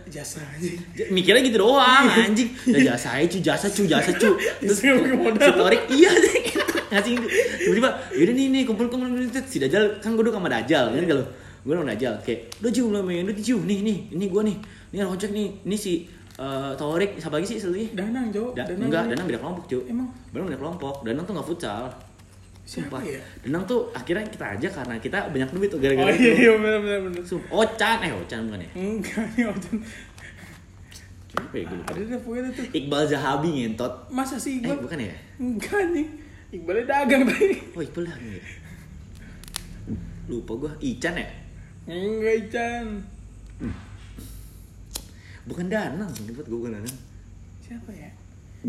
[0.08, 0.70] jasa aja
[1.12, 2.50] mikirnya gitu doang anjing.
[2.70, 4.30] Ya jasa aja cu jasa cu jasa cu.
[4.64, 4.80] Terus
[5.58, 6.46] Torik iya anjing.
[6.90, 7.14] Ngasih
[7.60, 9.08] tiba-tiba yaudah nih nih kumpul kumpul
[9.44, 11.26] si Dajjal kan gue duduk sama Dajjal kan kalau
[11.60, 14.58] gue sama Dajjal kayak udah jiu lo main udah jiu nih nih ini gue nih
[14.88, 18.52] ini orang ojek nih ini si eh, Torik siapa lagi sih satu lagi Danang, Cok.
[18.54, 19.12] Da- Danang enggak, ini.
[19.12, 20.08] Danang beda kelompok cuy Emang?
[20.30, 21.84] Danang beda kelompok Danang tuh gak futsal
[22.64, 23.00] Siapa Sumpah.
[23.02, 23.22] ya?
[23.42, 26.52] Danang tuh akhirnya kita aja karena kita banyak duit tuh Oh gara-gara iya, itu iya
[26.54, 27.22] benar benar benar.
[27.22, 27.50] Sumpah.
[27.58, 28.70] Ocan, eh Ocan bukan ya?
[28.74, 29.76] Enggak nih Ojan.
[31.28, 31.90] Siapa ya gue lupa.
[31.90, 32.66] Ada deh pokoknya tuh.
[32.74, 34.80] Iqbal Zahabi ngentot Masa sih Eh Iqbal?
[34.80, 35.16] bukan ya?
[35.38, 36.08] Enggak nih.
[36.48, 37.60] Iqbalnya dagang tadi.
[37.76, 38.44] Oh Iqbal Zahabi ya?
[40.32, 41.28] Lupa gue, Ican ya?
[41.88, 42.86] Enggak, Ican.
[45.48, 46.98] Bukan Danang, nyebut gue bukan Danang
[47.64, 48.12] Siapa ya?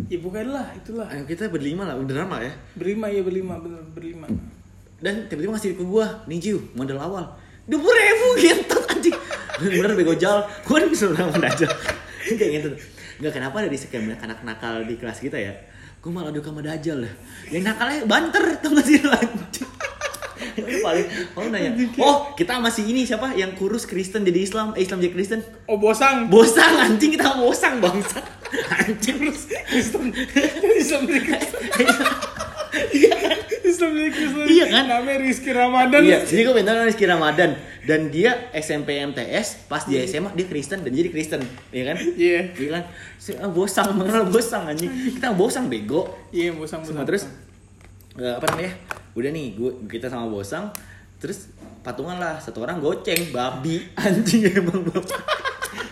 [0.07, 1.07] Ya bukan lah, itulah.
[1.11, 4.31] Ayo kita berlima lah, udah lama ya Berlima ya berlima, bener berlima.
[5.03, 7.27] Dan tiba-tiba ngasih ke gue, nih Jiu, modal awal
[7.67, 9.19] Dua puluh ribu ngentot anjing
[9.59, 11.71] Bener bego jal, gue bisa bilang sama Dajjal
[12.35, 12.71] Kayak gitu
[13.23, 15.55] Gak kenapa dari sekian banyak anak nakal di kelas kita ya
[15.99, 17.13] Gue malah adu sama Dajjal lah
[17.51, 19.03] Yang nakalnya banter, tau gak sih?
[20.59, 21.07] Itu paling,
[21.39, 21.71] oh nanya,
[22.03, 23.35] oh kita masih ini siapa?
[23.35, 25.41] Yang kurus Kristen jadi Islam, eh Islam jadi Kristen?
[25.67, 26.31] Oh, bosang.
[26.31, 28.23] Bosang anjing kita bosang bangsa.
[28.83, 29.35] Anjing
[29.75, 30.11] Islam.
[30.79, 31.63] Islam dari Kristen.
[33.69, 34.47] Islam dari Kristen.
[34.49, 34.85] Iya kan?
[34.89, 36.01] Namanya Rizky Ramadan.
[36.03, 37.51] Iya, jadi gue bentar Rizky Ramadan
[37.85, 41.97] dan dia SMP MTS pas dia SMA dia Kristen dan jadi Kristen, iya kan?
[42.17, 42.41] Iya.
[42.57, 42.83] Iya kan?
[43.45, 44.89] Ah, Bosang, mengenal bosang anjing.
[44.89, 46.09] Kita bosang bego.
[46.33, 47.07] Iya, bosang Semua bosang.
[47.07, 47.23] terus
[48.17, 48.73] eh, apa namanya?
[49.15, 50.73] Udah nih, gue kita sama bosang
[51.19, 51.51] terus
[51.83, 55.13] patungan lah satu orang goceng babi anjing emang babi.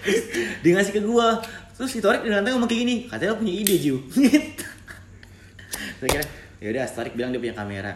[0.07, 0.23] Terus
[0.63, 1.43] dia ngasih ke gua
[1.75, 4.65] terus si Torik di lantai ngomong kayak gini katanya lo punya ide Ju gitu
[6.01, 6.25] saya kira
[6.61, 7.93] ya udah Torik bilang dia punya kamera.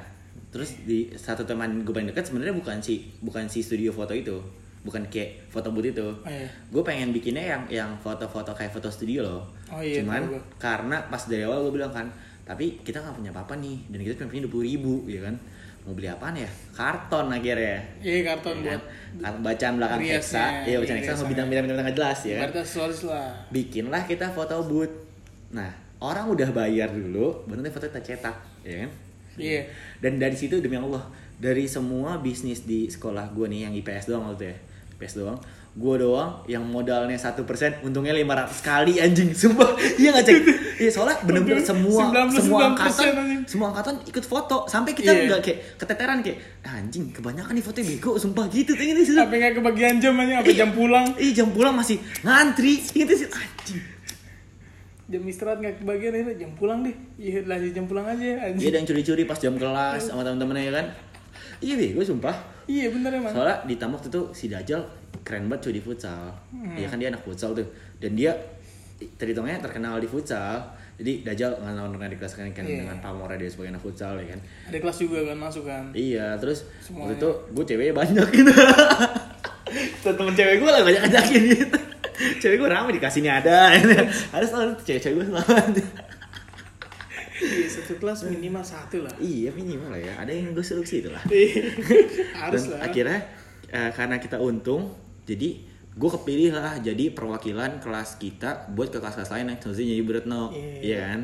[0.50, 4.36] Terus di satu teman gue paling dekat sebenarnya bukan si bukan si studio foto itu.
[4.80, 6.00] Bukan kayak foto booth itu.
[6.00, 6.48] Oh, iya.
[6.48, 9.42] gue pengen bikinnya yang yang foto-foto kayak foto studio loh.
[9.68, 12.08] Oh, iya, cuman karena pas dari awal gue bilang kan
[12.48, 15.36] tapi kita nggak punya apa-apa nih dan kita cuma punya dua ribu ya kan.
[15.80, 16.50] Mau beli apaan ya?
[16.76, 17.80] Karton akhirnya.
[18.04, 18.80] Iya, karton Ya buat
[19.24, 19.34] kan?
[19.40, 20.44] bacaan belakang Hexa.
[20.68, 21.28] Iya bacaan Hexa sama riasnya.
[21.48, 22.48] bintang-bintang nggak jelas ya kan?
[23.06, 23.32] Lah.
[23.48, 24.92] bikinlah kita foto booth.
[25.52, 25.70] Nah
[26.00, 28.90] orang udah bayar dulu nanti foto kita cetak ya kan?
[29.36, 29.62] Iya.
[29.98, 31.00] dan dari situ demi Allah
[31.36, 34.56] dari semua bisnis di sekolah gue nih yang IPS doang waktu ya
[34.94, 35.38] IPS doang
[35.70, 39.30] gue doang yang modalnya satu persen untungnya 500 kali anjing.
[39.32, 39.70] Sumpah.
[39.96, 40.36] Iya nggak cek
[40.76, 43.40] iya soalnya bener-bener semua 99% semua angkatan anjing.
[43.46, 44.66] semua angkatan ikut foto.
[44.66, 45.30] Sampai kita Iya.
[45.30, 48.18] nggak kayak keteteran kayak "Ah, anjing kebanyakan nih fotonya bego.
[48.18, 51.06] Sumpah gitu ini sih Apa nggak kebagian jam aja, apa jam pulang?
[51.16, 53.80] Ih jam pulang masih ngantri gitu sih anjing
[55.10, 56.94] Jam istirahat nggak kebagian ini jam pulang deh.
[57.18, 58.46] Iya, lanjut jam pulang aja.
[58.54, 60.86] Iya yang curi-curi pas jam kelas sama temen-temennya ya kan
[61.60, 62.32] Iya deh gue sumpah
[62.64, 63.34] Iya, bener emang.
[63.34, 64.80] Soalnya di Tambak itu si Dajjal
[65.20, 66.30] keren banget cuy di futsal
[66.72, 67.66] Iya kan dia anak futsal tuh
[67.98, 68.30] Dan dia
[69.18, 70.62] terhitungnya terkenal di futsal
[70.96, 72.86] Jadi Dajjal nggak di kelas kan kan Iya.
[72.86, 75.84] dengan pamornya dia sebagai anak futsal ya kan Ada kelas juga kan masuk kan.
[75.90, 77.10] Iya terus Semuanya.
[77.10, 78.52] waktu itu gue ceweknya banyak gitu
[80.16, 81.78] temen cewek gue lah banyak ajakin gitu
[82.36, 83.72] Cewek gue rame dikasih nih ada
[84.36, 85.82] Ada selalu cewek-cewek gue selalu
[87.40, 89.14] Iya, satu kelas minimal satu lah.
[89.16, 91.72] Iya minimal lah ya, ada yang gue suruh situ lah Iya.
[92.44, 92.80] Harus Dan lah.
[92.84, 93.18] akhirnya
[93.66, 94.92] eh, karena kita untung,
[95.24, 95.56] jadi
[95.90, 100.52] gue kepilih lah jadi perwakilan kelas kita buat ke kelas-kelas lain yang seharusnya jadi Beretno,
[100.52, 100.76] Iya.
[100.82, 101.20] iya kan?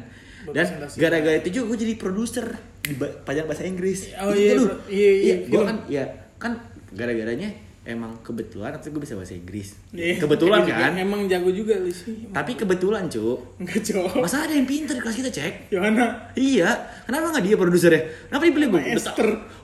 [0.47, 2.47] Dan gara-gara itu juga gue jadi produser
[2.81, 4.09] di pajak bahasa Inggris.
[4.17, 4.77] Oh iya, tuh, bro.
[4.89, 6.05] Iya, iya, gue kan, ya
[6.39, 6.53] kan
[6.89, 7.51] gara-garanya
[7.87, 9.79] emang kebetulan tapi gue bisa bahasa Inggris.
[9.95, 10.19] Iya.
[10.19, 10.93] Kebetulan kan?
[10.99, 12.27] Emang jago juga lu sih.
[12.29, 14.11] Tapi kebetulan cu, Enggak jauh.
[14.19, 15.71] masa ada yang pintar di kelas kita cek?
[15.71, 16.35] Yohana.
[16.35, 16.69] Iya,
[17.07, 18.03] kenapa nggak dia produsernya?
[18.29, 18.81] Kenapa dia pilih gue?
[18.99, 19.15] Tau,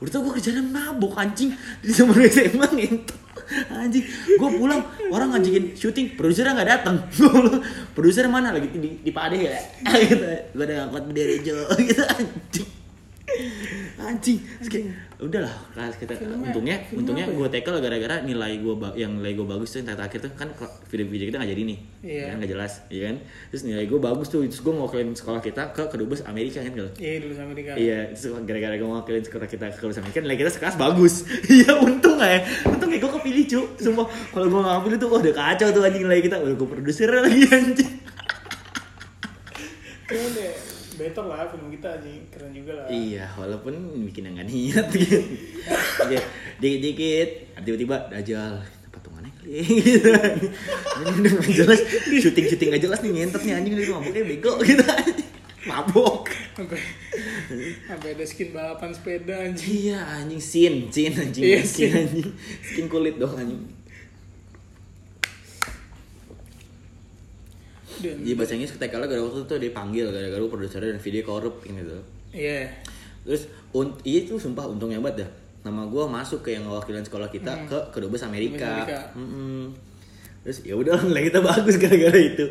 [0.01, 1.51] udah tau gue kerjaan mabok anjing
[1.85, 3.15] di zaman SMA gitu.
[3.69, 4.05] Anjing,
[4.39, 4.81] gue pulang
[5.13, 6.97] orang ngajakin syuting, produsernya nggak datang.
[7.97, 9.59] Produser mana lagi di, di Pade ya?
[10.01, 10.25] gitu.
[10.57, 12.69] Gue udah ngangkat bendera Jo gitu anjing.
[14.13, 14.87] Anjing, Terus kayak,
[15.19, 15.55] udahlah
[15.95, 16.13] kita.
[16.15, 17.39] Filmnya- untungnya film untungnya apa ya?
[17.39, 20.49] gue tackle gara-gara nilai gue yang nilai gue bagus tuh yang terakhir tuh kan
[20.87, 21.79] video-video kita nggak jadi nih.
[22.03, 22.25] Iya.
[22.27, 23.17] kan nggak jelas iya kan?
[23.49, 26.93] Terus nilai gue bagus tuh terus gue ngawalin sekolah kita ke kedubes Amerika kan kalau
[26.95, 27.71] Iya, dulu Amerika.
[27.75, 31.15] Iya, terus gara-gara gue ngawalin sekolah kita ke kedubes Amerika nilai kita sekelas bagus.
[31.55, 33.61] Iya untung gak ya untung ya gue kepilih cu.
[33.79, 36.37] Sumpah kalau gue nggak pilih tuh wah udah kacau tuh anjing nilai kita.
[36.37, 37.93] Udah gue produser lagi anjing.
[40.93, 42.23] Better lah film kita anjing.
[42.29, 42.87] Keren juga lah.
[42.89, 43.75] Iya, walaupun
[44.07, 45.19] bikin yang gak niat gitu.
[46.05, 46.19] Oke,
[46.61, 47.29] dikit-dikit,
[47.65, 48.61] tiba-tiba dajal
[48.93, 50.11] patungannya kali gitu.
[50.13, 51.81] Ini udah gak jelas,
[52.13, 54.85] syuting-syuting gak jelas nih ngentot nih anjing nih mabuknya bego gitu.
[55.63, 56.27] Mabok.
[56.53, 56.83] Sampai
[57.87, 59.89] sampai ada skin balapan sepeda anjing.
[59.89, 62.29] Iya anjing sin, sin anjing, Iya, skin anjing,
[62.61, 63.63] skin kulit dong anjing.
[68.03, 71.63] Dan Jadi bahasa Inggris ketika gara waktu itu dia panggil gara-gara produsernya dan video korup
[71.65, 72.03] ini tuh.
[72.33, 72.67] iya.
[73.23, 75.31] terus un- iya itu sumpah untungnya banget dah.
[75.63, 78.99] Nama gue masuk ke yang wakilan sekolah kita ke kedubes Amerika, Amerika.
[79.15, 79.71] Mm-mm.
[80.43, 82.43] terus ya udah nilai kita bagus gara-gara itu.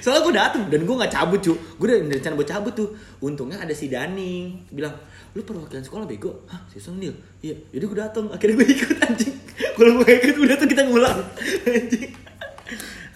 [0.00, 1.52] Soalnya gue dateng dan gue nggak cabut cu.
[1.76, 2.88] Gue udah rencana buat cabut tuh.
[3.20, 4.96] Untungnya ada si Daning bilang
[5.36, 6.32] lu perwakilan sekolah bego?
[6.48, 7.12] Hah si Nil
[7.44, 7.52] iya.
[7.68, 9.34] Jadi gue dateng akhirnya gue ikut anjing.
[9.76, 11.18] Kalau gue ikut udah tuh kita ngulang.
[11.68, 12.08] Anjing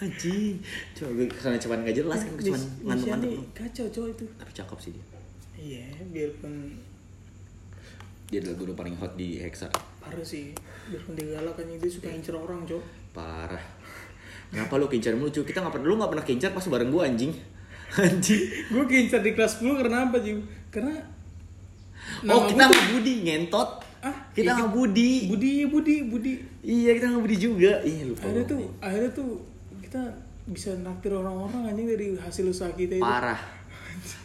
[0.02, 0.56] anjing.
[0.98, 2.60] Coba gue karena cuman nggak jelas kan gue cuman
[2.90, 3.32] ngantuk-ngantuk.
[3.54, 4.24] Kacau cowok itu.
[4.36, 5.04] Tapi cakep sih dia?
[5.62, 6.54] Iya biarpun
[8.32, 9.68] dia adalah guru paling hot di Hexa.
[10.02, 10.50] Parah sih
[10.90, 13.64] biarpun dia galak kan itu suka incer orang cowok parah.
[14.52, 15.44] Kenapa lu kincar mulu cu?
[15.44, 17.32] Kita nggak pernah lu nggak pernah kincar pas bareng gua anjing.
[18.00, 18.72] Anjing.
[18.72, 20.40] Gue kincar di kelas 10 karena apa Jiw?
[20.72, 20.96] karena
[22.24, 23.70] oh kita nggak budi ngentot.
[24.00, 25.12] Ah kita iya, nggak budi.
[25.28, 26.32] Budi Budi Budi.
[26.64, 27.72] Iya kita nggak budi juga.
[27.84, 29.30] Iya lupa akhirnya tuh akhirnya tuh
[29.92, 30.08] kita
[30.48, 33.36] bisa naktir orang-orang anjing dari hasil usaha kita itu parah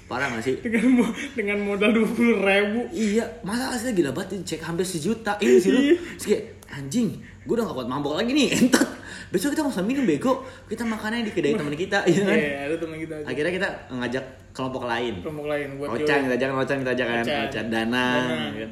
[0.08, 1.03] parah gak sih dengan
[1.36, 5.36] dengan modal dua puluh ribu Iya, masa hasilnya gila banget cek hampir sejuta.
[5.43, 5.82] Iya sih lu.
[5.84, 6.39] Iya.
[6.71, 8.88] Anjing, gue udah gak kuat mabok lagi nih, entot.
[9.27, 12.38] Besok kita mau sambil minum bego, kita makannya di kedai teman kita, iya kan?
[12.39, 13.25] Iya, ada teman kita aja.
[13.27, 14.25] Akhirnya kita ngajak
[14.56, 15.13] kelompok lain.
[15.19, 16.23] kelompok lain buat Ocan jual.
[16.32, 17.43] kita ajak, Ocan kita ajak kan, Ocan.
[17.51, 18.36] Ocan Dana, Dana.
[18.56, 18.71] kan.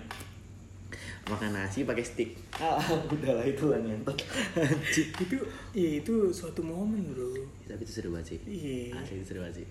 [1.25, 2.37] Makan nasi pakai stick.
[2.53, 2.77] Ah,
[3.13, 3.81] udah lah itu lah.
[3.81, 5.09] Anjing.
[5.15, 5.37] itu
[5.73, 7.33] iya itu suatu momen bro
[7.65, 8.39] Tapi itu seru banget sih.
[8.45, 8.93] Iya.
[8.95, 9.67] Asli itu seru banget sih.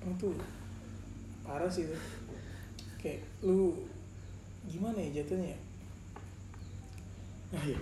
[0.00, 0.30] itu
[1.42, 1.96] parah sih itu
[2.96, 3.76] kayak lu
[4.64, 5.58] gimana ya jatuhnya ya
[7.50, 7.78] oh iya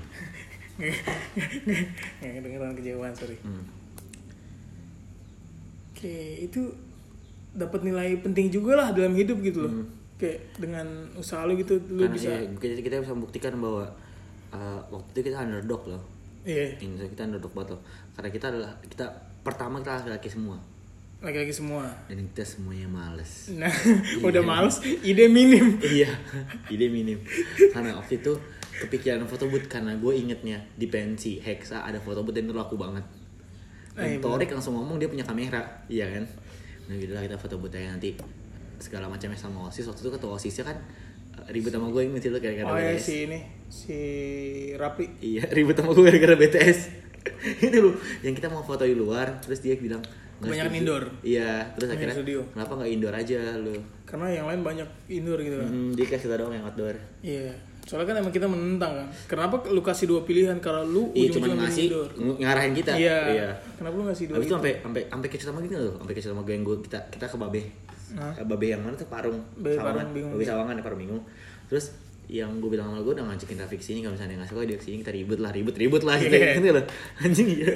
[2.19, 3.62] nggak kedengeran kejauhan sorry Hmm.
[5.93, 6.62] kayak itu
[7.53, 9.87] dapat nilai penting juga lah dalam hidup gitu loh Hmm.
[10.16, 13.85] Kayak dengan usaha lu gitu lu Karena bisa iya, kita, kita bisa membuktikan bahwa
[14.52, 16.02] uh, waktu itu kita underdog loh.
[16.46, 17.83] iya Indonesia kita underdog banget loh.
[18.16, 19.07] Karena kita adalah kita
[19.44, 20.57] pertama kita laki-laki semua
[21.16, 23.48] laki-laki semua dan kita semuanya males.
[23.57, 23.72] nah
[24.29, 26.12] udah males ide minim iya,
[26.68, 27.20] ide minim.
[27.72, 28.37] Karena waktu itu
[28.85, 32.76] kepikiran foto booth karena gue ingetnya di pensi Hexa ada foto booth dan itu laku
[32.76, 33.05] banget.
[33.96, 36.29] Ah, iya, Dan Torik langsung ngomong dia punya kamera, iya kan?
[36.85, 38.12] Nah gitu lah kita foto booth aja nanti
[38.79, 40.77] segala macamnya sama osis waktu itu ketua osisnya kan
[41.37, 42.99] eh, ribut sama gue sih lo kayak oh BTS.
[42.99, 43.99] si ini si
[44.75, 46.79] Rapli Iya, ribut sama gue gara-gara BTS.
[47.67, 51.05] itu loh, yang kita mau foto di luar, terus dia bilang "Nggak Kebanyakan setuju." indoor.
[51.21, 52.41] Iya, terus akhirnya studio.
[52.49, 53.75] kenapa nggak indoor aja lu?
[54.07, 56.95] karena yang lain banyak indoor gitu kan Hmm, dia kasih kita doang yang outdoor.
[57.19, 57.51] Iya,
[57.83, 59.07] soalnya kan emang kita menentang kan.
[59.27, 62.09] Kenapa lu kasih dua pilihan kalau lu Iya, cuma ngasih indoor?
[62.15, 62.93] ng- ngarahin kita.
[62.95, 63.51] Iya.
[63.75, 64.35] Kenapa lu ngasih dua?
[64.39, 64.57] Habis itu itu?
[64.57, 67.37] sampai sampai sampai kecil sama gitu loh, sampai kecil sama geng gue kita kita ke
[67.37, 67.62] Babe.
[68.14, 69.09] Eh, Babe yang mana tuh?
[69.09, 70.07] Parung, Babe Sawangan.
[70.07, 70.33] Parung Bingung.
[70.37, 71.23] Babe Sawangan ya Parung Bingung.
[71.66, 71.87] Terus
[72.27, 74.85] yang gue bilang sama gue udah ngajakin Rafiq sini kalau misalnya nggak suka dia ke
[74.85, 76.59] sini kita ribut lah ribut ribut lah gitu, Iya.
[76.59, 76.85] gitu loh
[77.23, 77.71] anjing iya.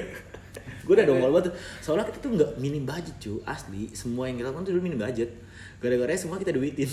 [0.83, 1.55] Gue udah dongol banget tuh.
[1.79, 3.39] soalnya kita tuh nggak minim budget cu.
[3.43, 5.31] Asli semua yang kita lakukan tuh dulu minim budget.
[5.79, 6.89] Gara-gara semua kita duitin.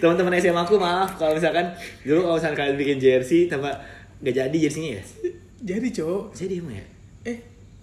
[0.00, 1.20] Teman-teman SMA aku maaf.
[1.20, 3.70] Kalau misalkan dulu kalau misalkan kalian bikin jersey tambah
[4.20, 5.04] nggak jadi jersinya ya?
[5.60, 6.86] Jadi cowok, jadi emang ya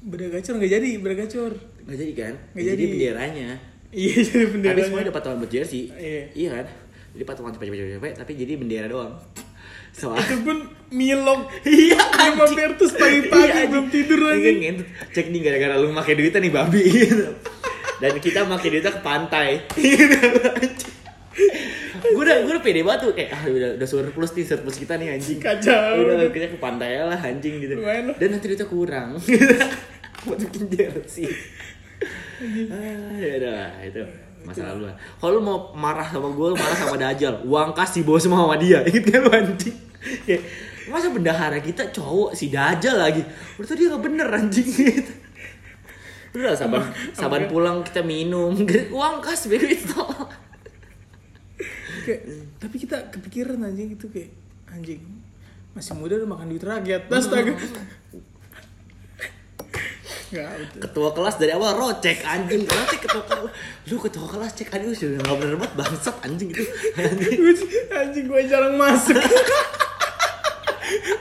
[0.08, 1.52] beda gacor nggak jadi, beda gacor.
[1.84, 2.86] nggak jadi kan Nggak jadi jadi.
[2.90, 3.50] benderanya
[3.88, 4.80] Iya jadi tapi bendera.
[4.82, 6.24] semuanya dapat patungan buat jersey Iya.
[6.34, 6.66] iya kan
[7.12, 9.14] jadi patungan cepet-cepet tapi jadi bendera doang
[9.90, 10.58] soalnya Itu pun
[10.90, 11.42] milong.
[11.66, 12.46] iya Sama.
[12.48, 14.58] Bertus pagi-pagi Iya, belum tidur Iya, anjing.
[14.62, 14.88] ngentut.
[15.10, 17.26] cek nih gara-gara lu pakai duitnya nih babi gitu.
[17.98, 19.50] dan kita pakai duitnya ke pantai
[21.98, 24.96] gue udah gue udah pede banget tuh kayak ah udah udah surplus nih surplus kita
[24.96, 25.98] nih anjing Kacau.
[26.00, 27.76] udah kita ke pantai lah anjing gitu
[28.14, 29.18] dan nanti duitnya kurang
[30.26, 31.30] buat bikin jersey
[32.42, 34.04] ah ya udah lah, itu
[34.46, 34.96] masa lalu lah.
[35.20, 37.44] Kalau lu mau marah sama gue lu marah sama Dajjal.
[37.44, 38.80] Uang kasih bawa semua sama dia.
[38.88, 39.78] Inget gak lu anjing?
[40.24, 40.42] Kayak,
[40.88, 43.22] masa bendahara kita cowok si Dajjal lagi?
[43.60, 44.68] Udah tuh dia gak bener anjing.
[44.68, 45.14] Gitu
[46.38, 48.56] udah saban saban pulang kita minum.
[48.96, 50.04] Uang kas bego itu.
[52.08, 52.22] Kayak,
[52.62, 54.32] tapi kita kepikiran anjing itu kayak
[54.72, 55.02] anjing
[55.76, 57.06] masih muda udah makan duit rakyat.
[57.06, 57.54] Astaga.
[60.28, 62.68] Gak ketua kelas dari awal rocek anjing.
[62.68, 63.52] Rocek ketua kelas
[63.88, 64.68] lu ketua kelas cek.
[64.76, 66.64] Aduh sudah nggak bener banget bangsat anjing itu.
[67.00, 67.40] Anjing.
[67.96, 69.16] Anjing gue jarang masuk.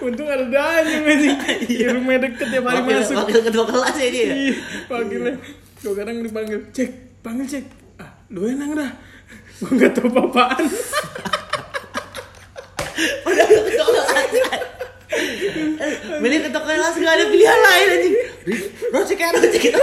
[0.03, 1.38] Untung ada danyang anjing.
[1.71, 3.14] Di rumah deket hari wakil, masuk.
[3.14, 4.55] wakil ketua kelas ya dia Iya,
[4.90, 5.35] wakilnya.
[5.87, 6.90] Gue kadang dipanggil cek
[7.23, 7.64] panggil cek.
[8.03, 8.90] Ah lu enak dah.
[9.62, 10.69] Gue nggak tahu apa-apaan
[13.25, 14.09] Padahal ketua kelas
[16.21, 18.16] Milih ketua kelas gak ada pilihan lain anjing
[18.94, 19.80] Rocek ya Rocek gitu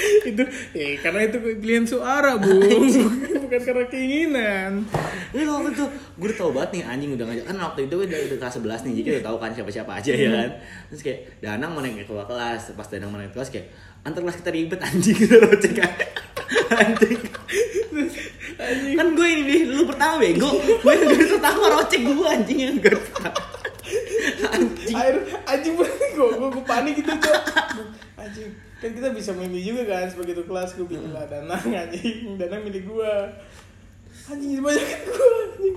[0.30, 0.42] itu
[0.76, 2.56] eh karena itu pilihan suara bu.
[3.44, 4.86] Bukan karena keinginan.
[5.34, 7.44] Ini waktu itu gue udah tau banget nih anjing udah ngajak.
[7.50, 10.30] Kan waktu itu udah, udah kelas 11 nih jadi udah tau kan siapa-siapa aja ya
[10.30, 10.50] kan.
[10.92, 12.62] Terus kayak Danang mau naik ke kelas.
[12.78, 13.66] Pas Danang mau naik ke kelas kayak
[14.06, 15.16] antar kelas kita ribet anjing.
[15.26, 15.92] Gitu Rocek kan.
[16.70, 17.20] Anjing.
[18.96, 20.50] Kan gue ini nih lu pertama bego.
[20.56, 23.59] Gue yang pertama Rocek gue anjing yang pertama
[24.50, 24.94] anjing.
[24.96, 27.42] Air anjing berarti gue gue gue panik gitu cok.
[28.20, 28.50] Anjing.
[28.80, 32.36] Kan kita bisa milih juga kan sebagai tuh kelas gue bilang lah danang anjing.
[32.40, 33.12] Danang milih gue
[34.30, 35.76] anjing banyak gue anjing.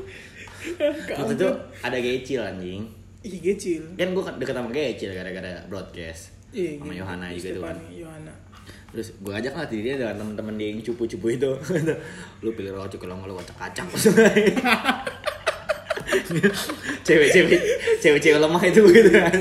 [1.19, 1.49] Waktu itu
[1.83, 2.81] ada Gecil anjing.
[3.23, 6.35] Ih kecil kan gue deket sama Gecil gara-gara broadcast.
[6.53, 6.91] Iya, sama.
[6.93, 7.77] Yohana juga tuh kan.
[7.89, 8.33] Yohana.
[8.93, 11.51] terus gue ajak lah dia dengan temen-temen dia yang cupu-cupu itu.
[12.45, 13.89] Lu pilih rocok kalau nggak lu kacak-kacak
[17.07, 17.61] cewek-cewek
[18.01, 19.35] cewek-cewek lemah itu gitu kan.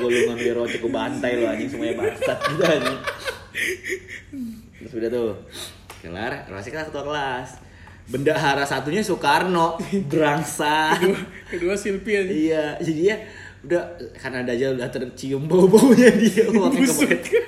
[0.00, 2.98] Gue lu ngambil rocok gue bantai lu anjing semuanya bangsat gitu anjing
[4.80, 5.30] terus udah tuh
[6.00, 7.48] kelar Rosik lah ketua kelas.
[8.10, 9.78] Bendahara satunya Soekarno
[10.10, 13.16] berangsa kedua, kedua Silpi iya jadi ya
[13.60, 13.82] udah
[14.16, 17.06] karena Dajjal udah tercium bau-baunya dia makanya Busuk.
[17.06, 17.40] kepakai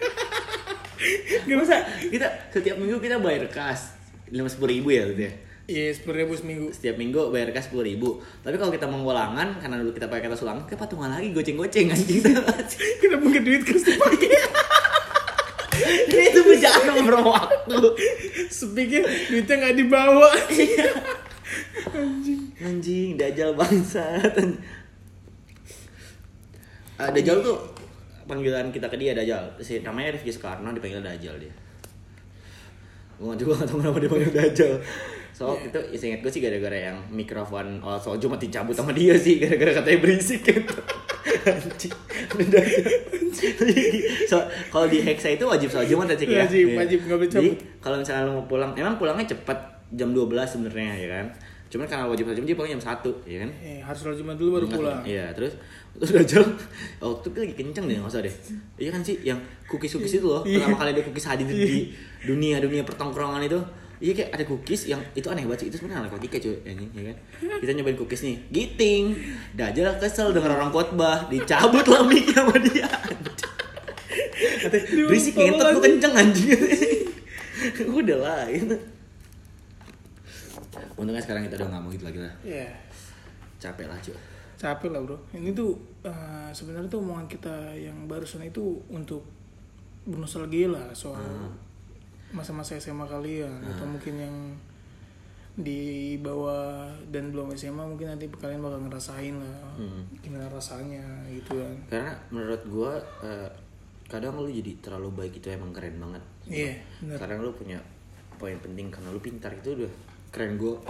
[1.43, 3.99] Gak masa kita setiap minggu kita bayar kas
[4.31, 5.33] lima sepuluh ribu ya gitu ya.
[5.71, 8.19] Iya sepuluh ribu seminggu Setiap minggu bayar kas sepuluh ribu.
[8.43, 11.93] Tapi kalau kita mau ulangan karena dulu kita pakai kata ulangan, kita patungan lagi goceng-goceng
[11.93, 12.23] anjing.
[13.01, 14.31] kenapa nggak duit terus dipakai
[16.31, 17.79] itu berjalan nomor waktu.
[18.53, 20.31] sepikir duitnya nggak dibawa
[22.63, 24.39] Anjing, Dajjal bangsat.
[26.97, 27.59] Ah, Dajjal tuh
[28.31, 29.59] panggilan kita ke dia Dajjal.
[29.59, 31.55] Si namanya Rifki Soekarno dipanggil Dajjal dia.
[33.19, 34.73] Gue juga gak tau kenapa dipanggil Dajjal.
[35.33, 39.41] So itu ingat gue sih gara-gara yang mikrofon oh, soal cuma dicabut sama dia sih
[39.41, 40.77] gara-gara katanya berisik gitu.
[41.43, 41.93] Anjing.
[44.29, 44.37] So
[44.69, 46.45] kalau di Hexa itu wajib soal Jumat ya Cik ya.
[46.45, 46.77] Wajib, Iya.
[46.79, 47.57] wajib, nggak boleh cabut.
[47.81, 49.59] kalau misalnya lo mau pulang, emang pulangnya cepat
[49.91, 51.27] jam 12 sebenarnya ya kan.
[51.69, 53.51] Cuman karena wajib soal Jumat jadi pulangnya jam 1 ya kan.
[53.59, 55.53] eh harus sholat jumat dulu baru Enggak, pulang Iya, terus
[55.93, 56.45] terus udah jam
[57.01, 58.35] waktu itu lagi kenceng deh nggak usah deh.
[58.79, 60.45] Iya kan sih yang cookies cookies itu loh.
[60.45, 61.91] Pertama kali ada cookies hadir di
[62.23, 63.61] dunia dunia pertongkrongan itu.
[64.03, 65.69] Iya kayak ada cookies yang itu aneh banget sih.
[65.71, 67.17] Itu sebenarnya anak logika cuy anjing ya kan.
[67.63, 68.37] Kita nyobain cookies nih.
[68.51, 69.05] Giting.
[69.55, 72.91] Dajjal kesel denger orang khotbah, dicabut lah mic sama dia.
[74.59, 75.87] Katanya, berisik ngentot lu lagi.
[75.87, 76.63] kenceng anjing.
[78.03, 78.75] Udah lah itu.
[80.93, 82.35] Untungnya sekarang kita udah nggak mau gitu lagi lah.
[82.43, 82.67] ya
[83.59, 84.15] Capek lah cuy.
[84.55, 89.27] capek lah bro ini tuh eh, sebenarnya tuh omongan kita yang barusan itu untuk
[90.05, 91.51] bernostalgia lah soal Hmm.
[92.33, 94.37] Masa-masa SMA kalian atau mungkin yang
[95.53, 100.09] di bawah dan belum SMA mungkin nanti kalian bakal ngerasain lah Hmm.
[100.19, 101.77] gimana rasanya gitu kan.
[101.91, 103.53] Karena menurut gua eh,
[104.05, 107.81] kadang lu jadi terlalu baik itu emang keren banget iya benar sekarang lu punya
[108.35, 109.93] poin penting karena lu pintar itu udah
[110.29, 110.81] keren gua.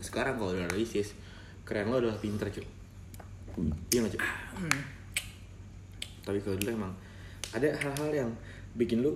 [0.00, 1.12] Sekarang kalau udah analisis
[1.62, 2.64] keren lu adalah pintar cuy
[3.88, 4.24] iya nggak cuy
[4.56, 4.80] Hmm.
[6.22, 6.92] tapi kalau dulu emang
[7.50, 8.30] ada hal-hal yang
[8.72, 9.12] bikin lu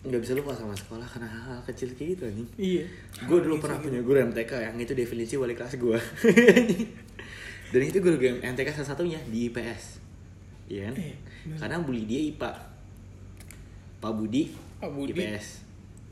[0.00, 2.84] nggak bisa lupa sama sekolah karena hal-hal kecil kayak gitu nih iya.
[3.28, 5.98] Gue dulu pernah punya guru MTK yang itu definisi wali kelas gue
[7.72, 10.00] dan itu guru MTK salah satunya di IPS
[10.68, 10.94] iya kan?
[10.96, 11.58] Iya, bener.
[11.60, 12.50] karena bully dia IPA
[13.98, 14.42] Pak Budi,
[14.78, 15.12] Pak Budi.
[15.12, 15.46] IPS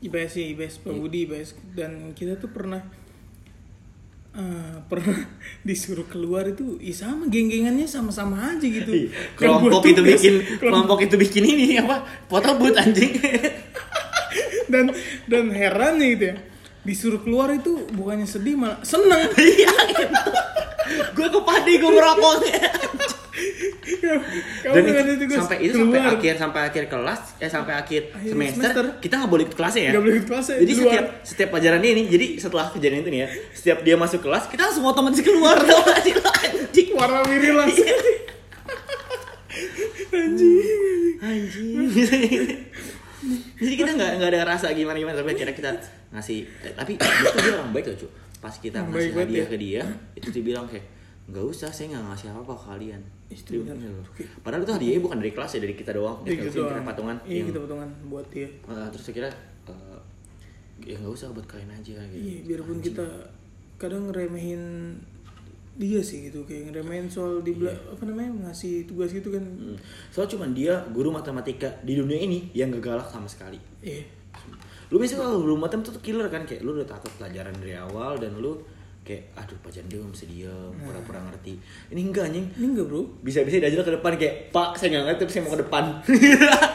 [0.05, 0.99] IPS sih IPS Pak Iya.
[1.01, 2.85] Budi IPS dan kita tuh pernah
[4.37, 5.17] eh, pernah
[5.67, 9.09] disuruh keluar itu ih sama geng-gengannya sama-sama aja gitu.
[9.35, 12.05] Kelompok itu bikin kelompok- itu bikin ini apa?
[12.25, 13.17] Foto booth anjing.
[14.67, 14.91] Dan
[15.25, 16.37] dan herannya gitu ya
[16.83, 19.31] disuruh keluar itu bukannya sedih malah seneng.
[19.33, 19.71] Iya
[20.87, 22.59] gue kepadi gue merokoknya
[23.37, 26.15] kamu dan itu, itu sampai itu sampai keluar.
[26.17, 28.85] akhir sampai akhir kelas ya sampai akhir Akhir semester, semester.
[28.97, 30.83] kita nggak boleh ikut kelasnya ya Nggak boleh ikut kelasnya, jadi di luar.
[30.89, 34.61] setiap setiap pelajaran ini jadi setelah kejadian itu nih ya setiap dia masuk kelas kita
[34.63, 37.87] langsung otomatis keluar tau gak sih anjing warna biru langsung
[40.17, 41.73] anjing anjing
[43.57, 45.71] jadi kita nggak nggak ada rasa gimana gimana tapi akhirnya kita
[46.13, 49.45] ngasih eh, tapi dia tuh dia orang baik loh cu pas kita ngasih hadiah ya.
[49.45, 50.85] ke dia itu dia bilang kayak
[51.27, 53.75] nggak usah saya nggak ngasih apa apa ke kalian Itu Dia benar.
[53.75, 54.23] bilang gitu.
[54.39, 57.17] padahal itu hadiahnya bukan dari kelas ya dari kita doang Iya, Kita gitu kita patungan
[57.21, 59.33] iya yang- kita patungan buat dia Uh, terus akhirnya
[59.65, 59.99] uh,
[60.79, 62.15] ya nggak usah buat kalian aja gitu.
[62.17, 63.05] iya biarpun kita
[63.75, 64.95] kadang ngeremehin
[65.75, 69.77] dia sih gitu kayak ngeremehin soal di bela- apa namanya ngasih tugas gitu kan Hmm.
[70.09, 73.59] Soalnya cuman dia guru matematika di dunia ini yang gak galak sama sekali.
[73.79, 74.01] iya
[74.87, 78.15] Lu biasanya kalau guru matematika tuh killer kan kayak lu udah takut pelajaran dari awal
[78.15, 78.55] dan lu
[79.07, 81.55] kayak aduh nggak bisa diem pura-pura ngerti.
[81.95, 82.45] Ini enggak anjing.
[82.59, 83.01] Ini enggak bro.
[83.23, 85.83] Bisa-bisa diajak ke depan kayak pak saya nggak ngerti tapi saya mau ke depan.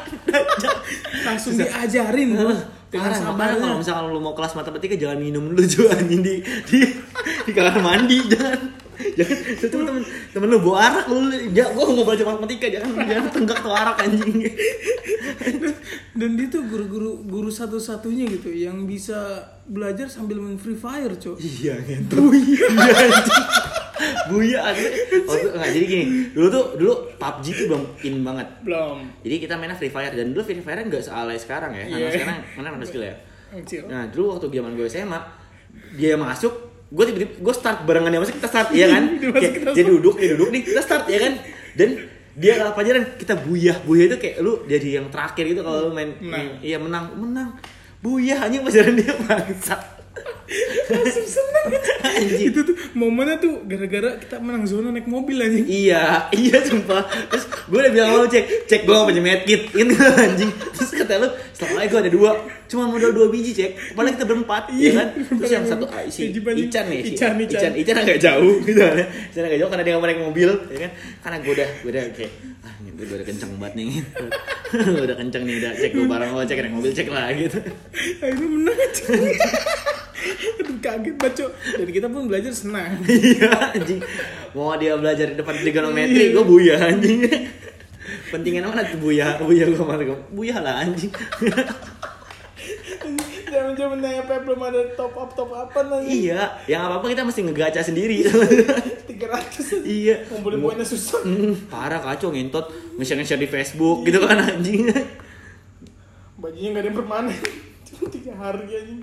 [1.28, 2.56] Langsung diajarin bro.
[2.92, 6.84] Parah, makanya kalau misalkan lu mau kelas matematika jangan minum dulu cuy anjing di di
[7.48, 8.68] di kamar mandi jangan
[9.12, 10.02] jangan itu temen
[10.32, 11.18] temen lu bawa arak lu
[11.52, 14.32] ya gua mau belajar matematika jangan jangan tenggak tuh arak anjing.
[16.12, 19.18] Dan dia tuh guru-guru guru satu-satunya gitu Yang bisa
[19.64, 21.40] belajar sambil main Free Fire cok.
[21.40, 22.66] Iya gitu iya
[24.26, 24.94] buya anjing.
[25.30, 26.04] Oh, tuh, nggak, jadi gini
[26.34, 28.48] dulu tuh dulu PUBG tuh belum in banget.
[28.66, 28.98] Belum.
[29.22, 31.84] Jadi kita mainnya Free Fire dan dulu Free Fire nggak sealai sekarang ya.
[31.86, 32.08] Karena Iya.
[32.18, 33.14] sekarang mana ada skill ya.
[33.86, 35.20] Nah dulu waktu zaman gue SMA
[35.92, 39.04] Dia masuk Gue tiba-tiba Gue start barengan masuk Kita start ya kan?
[39.40, 41.32] Kayak, kita Dia duduk Dia duduk nih Kita start ya kan?
[41.72, 41.88] Dan
[42.32, 45.90] dia kalau pelajaran kita buyah buyah itu kayak lu jadi yang terakhir gitu kalau lu
[45.92, 46.64] main Menang.
[46.64, 47.12] iya menang.
[47.12, 47.48] Menang.
[48.00, 49.76] Buyah hanya pelajaran dia bangsa
[50.92, 51.66] Langsung seneng
[52.02, 57.02] anjing Itu tuh momennya tuh gara-gara kita menang zona naik mobil anjing Iya, iya sumpah.
[57.32, 60.50] Terus gue udah bilang lu cek, cek gue gak punya medkit, gitu anjing.
[60.76, 62.30] Terus kata lu, setelah gue ada dua,
[62.68, 63.96] cuma modal dua biji cek.
[63.96, 65.08] Padahal kita berempat, Iya, ya kan?
[65.40, 66.28] Terus yang satu ah, si.
[66.32, 67.72] Ican nih, si Ican, Ican.
[67.72, 68.96] Ican, agak jauh gitu kan.
[69.32, 70.90] Ican agak jauh karena dia gak mau naik mobil, ya kan?
[71.24, 72.32] Karena gue udah, gue udah kayak,
[72.66, 73.88] ah ini gue udah kenceng banget nih.
[75.06, 77.58] udah kenceng nih, udah cek gue barang lo, cek naik mobil, cek lah gitu.
[78.20, 79.91] Akhirnya menang aja Aduh
[80.82, 84.00] kaget cok Dan kita pun belajar senang Iya anjing.
[84.52, 87.24] Mau dia belajar di depan trigonometri, gue buyah anjing.
[88.28, 91.12] Pentingnya mana tuh buyah, buyah gue malah gue buyah lah anjing.
[93.52, 97.20] Zaman-zaman yang apa belum ada top up top upan lagi iya, yang apa apa kita
[97.20, 98.24] mesti ngegaca sendiri.
[98.24, 100.24] 300 iya.
[100.32, 104.88] Ngumpulin poinnya susah Hmm, parah kacau ngentot nge-share nge-share di Facebook gitu kan anjing.
[106.40, 107.38] Bajunya gak ada yang permanen
[107.86, 108.94] Cuma 3 hari aja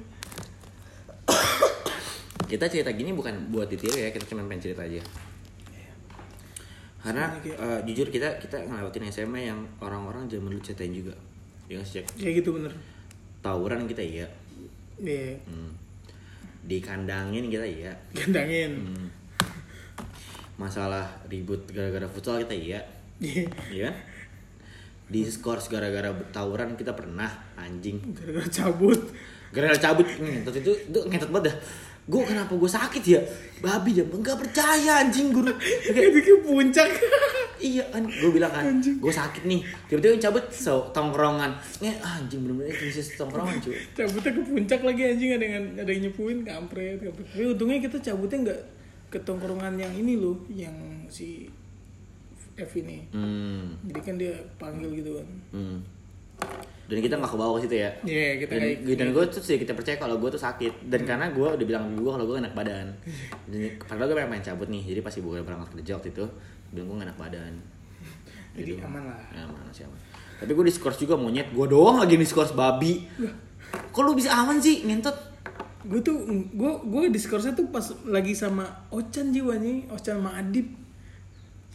[2.52, 5.02] kita cerita gini bukan buat ditiru ya, kita cuma pengen cerita aja.
[7.00, 11.16] Karena eh, jujur kita kita ngelewatin SMA yang orang-orang zaman dulu ceritain juga.
[11.70, 12.74] Ya cek Ya gitu bener
[13.40, 14.28] tawuran kita iya.
[15.00, 15.72] Iya Hmm.
[16.68, 17.94] Dikandangin kita iya.
[18.12, 19.08] Gandangin Hmm.
[20.60, 22.80] Masalah ribut gara-gara futsal kita iya.
[23.24, 23.96] Iya Iya kan?
[25.08, 28.02] Di skors gara-gara tawuran kita pernah anjing.
[28.12, 29.00] Gara-gara cabut
[29.50, 31.58] Gara-gara cabut ngentot itu itu ngentot banget dah.
[32.10, 33.22] Gue kenapa gue sakit ya?
[33.62, 35.54] Babi dia enggak percaya anjing guru.
[35.94, 36.90] Kayak, ke puncak
[37.60, 39.60] iya kan gue bilang kan gue sakit nih
[39.92, 41.52] tiba-tiba cabut so, tongkrongan
[41.84, 46.04] nge anjing bener-bener krisis tongkrongan cuy Cabutnya ke puncak lagi anjing ada yang ada yang
[46.08, 47.28] nyepuin kampret kampret.
[47.36, 48.62] Tapi untungnya kita cabutnya nggak
[49.10, 50.74] ke tongkrongan yang ini loh, yang
[51.10, 51.50] si
[52.60, 53.10] F ini.
[53.10, 55.28] hmm, Jadi kan dia panggil gitu kan.
[55.56, 55.78] hmm.
[56.90, 57.90] Dan kita nggak ke bawah ke situ ya.
[58.02, 60.90] Iya, kita dan, kayak dan gue tuh sih kita percaya kalau gue tuh sakit.
[60.90, 62.90] Dan karena gue udah bilang gue kalau gue enak badan.
[63.46, 64.82] Dan, padahal gue pengen main cabut nih.
[64.82, 66.26] Jadi pasti gue berangkat kerja waktu itu
[66.74, 67.54] bilang gue enak badan.
[68.58, 68.82] Jadi Gitu.
[68.82, 69.22] aman lah.
[69.32, 70.00] ya, aman sih aman
[70.40, 71.52] tapi gue diskors juga monyet.
[71.52, 73.04] Gue doang lagi diskors babi.
[73.70, 75.14] Kok lu bisa aman sih ngentot?
[75.84, 76.16] Gue tuh
[76.56, 80.68] gue gue diskornya tuh pas lagi sama Ochan jiwanya, Ochan sama Adip.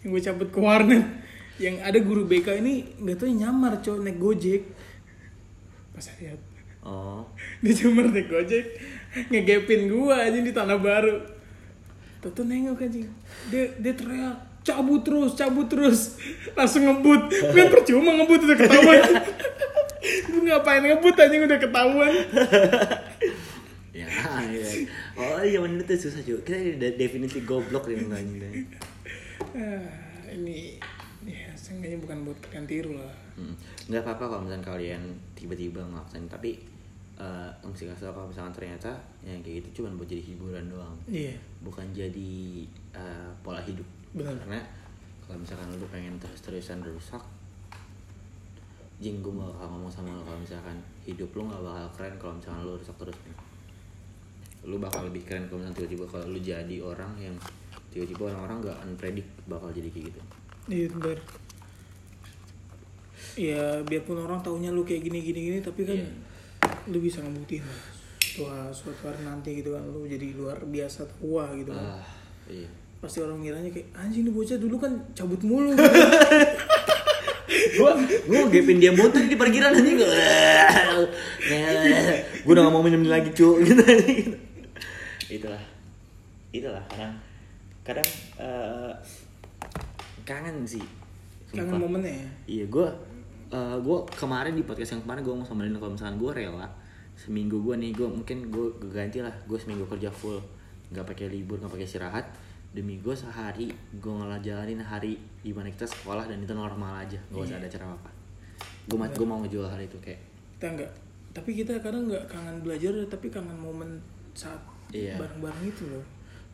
[0.00, 1.04] Yang gue cabut ke warnet.
[1.60, 4.62] Yang ada guru BK ini nggak tahu nyamar cowok naik Gojek.
[5.94, 6.40] Pas lihat
[6.84, 7.24] oh
[7.64, 8.76] dia cuma naik Gojek
[9.30, 11.22] ngegepin gua aja di tanah baru.
[12.20, 13.08] Tuh nengok anjing.
[13.52, 16.16] Dia dia teriak cabut terus, cabut terus.
[16.56, 17.30] Langsung ngebut.
[17.52, 19.02] Kan percuma ngebut udah ketahuan.
[20.32, 22.12] Lu ngapain ngebut anjing udah ketahuan.
[23.94, 24.10] ya
[24.50, 24.90] iya.
[25.14, 28.02] oh iya bener tuh susah cuy kita de- definisi goblok nih
[29.54, 29.86] Ah,
[30.34, 30.82] ini
[31.74, 33.14] ya seenggaknya bukan buat kalian tiru lah.
[33.34, 33.54] Hmm.
[33.86, 35.02] nggak apa-apa kalau misalnya kalian
[35.34, 36.50] tiba-tiba ngelakuin tapi
[37.14, 38.90] eh mesti kasih kalau misalkan ternyata
[39.22, 41.34] yang kayak gitu cuma buat jadi hiburan doang Iya.
[41.60, 42.32] bukan jadi
[42.90, 44.34] eh, pola hidup Benar.
[44.36, 44.58] karena
[45.20, 47.22] kalau misalkan lu pengen terus-terusan rusak
[48.96, 52.60] jing gue bakal ngomong sama lo kalau misalkan hidup lu gak bakal keren kalau misalkan
[52.62, 53.36] lu rusak terus nih
[54.64, 57.34] lu bakal lebih keren kalau misalkan tiba-tiba kalau lu jadi orang yang
[57.90, 60.20] tiba-tiba orang-orang gak unpredict bakal jadi kayak gitu
[60.64, 61.18] Iya benar.
[63.36, 66.08] Ya biarpun orang taunya lu kayak gini gini gini tapi kan Iya.
[66.86, 67.80] lu bisa ngebuktiin lah.
[68.36, 71.98] Wah suatu hari nanti gitu kan lu jadi luar biasa tua gitu kan.
[71.98, 72.06] ah
[72.46, 72.66] iya
[72.96, 75.74] Pasti orang ngiranya kayak anjing nih bocah dulu kan cabut mulu.
[77.74, 77.90] gua
[78.24, 80.08] gua gepin dia muntah di parkiran aja gua
[81.42, 81.62] gua
[82.46, 83.82] udah gak mau minum lagi cu gitu
[85.28, 85.62] itulah
[86.50, 87.14] itulah kadang
[87.82, 88.08] kadang
[88.38, 88.92] eh,
[90.22, 90.82] kangen sih
[91.50, 92.28] Kangen momennya ya.
[92.48, 92.90] iya gua
[93.54, 96.66] eh, gua kemarin di podcast yang kemarin gua ngomong sama Lina kalau misalkan gua rela
[97.14, 100.42] seminggu gua nih gua mungkin gua ganti lah gua seminggu kerja full.
[100.90, 102.26] Nggak pakai libur nggak pakai istirahat.
[102.74, 103.70] Demi gue sehari
[104.02, 105.14] gue ngejalanin hari
[105.46, 107.14] di mana kita sekolah dan itu normal aja.
[107.30, 108.10] Nggak usah ada acara apa
[108.84, 109.16] gue Iya.
[109.16, 110.20] gue mau ngejual hal itu kayak.
[110.58, 110.90] Kita enggak
[111.34, 113.98] tapi kita kadang nggak kangen belajar tapi kangen momen
[114.34, 114.58] saat
[114.90, 115.14] Iya.
[115.18, 116.02] bareng-bareng itu loh.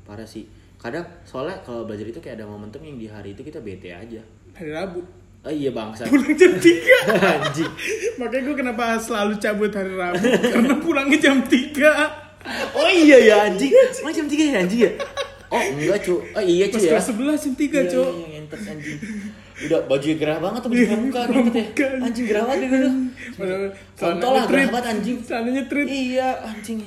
[0.05, 0.45] Parah sih.
[0.77, 4.21] Kadang soalnya kalau belajar itu kayak ada momentum yang di hari itu kita bete aja.
[4.57, 5.01] Hari Rabu
[5.41, 6.65] oh iya bangsa pulang jam 3
[7.41, 7.71] anjing.
[8.21, 13.73] Makanya gue kenapa selalu cabut hari Rabu karena pulangnya jam 3 oh iya ya anjing.
[13.73, 14.93] Emang jam 3 ya anjing ya?
[15.51, 16.15] Oh enggak cu.
[16.23, 16.91] Oh iya cu pas ya.
[16.95, 18.99] kelas 11 jam 3 Iya, cok iya, ngentot anjing.
[19.61, 21.87] Udah baju gerah banget tuh baju pramuka ngentot ya.
[22.05, 22.25] anjing.
[22.29, 22.89] Gerah banget gitu.
[23.97, 25.17] Kontol lah, gerah banget anjing.
[25.25, 25.89] Celananya treat.
[25.89, 26.81] Iya anjing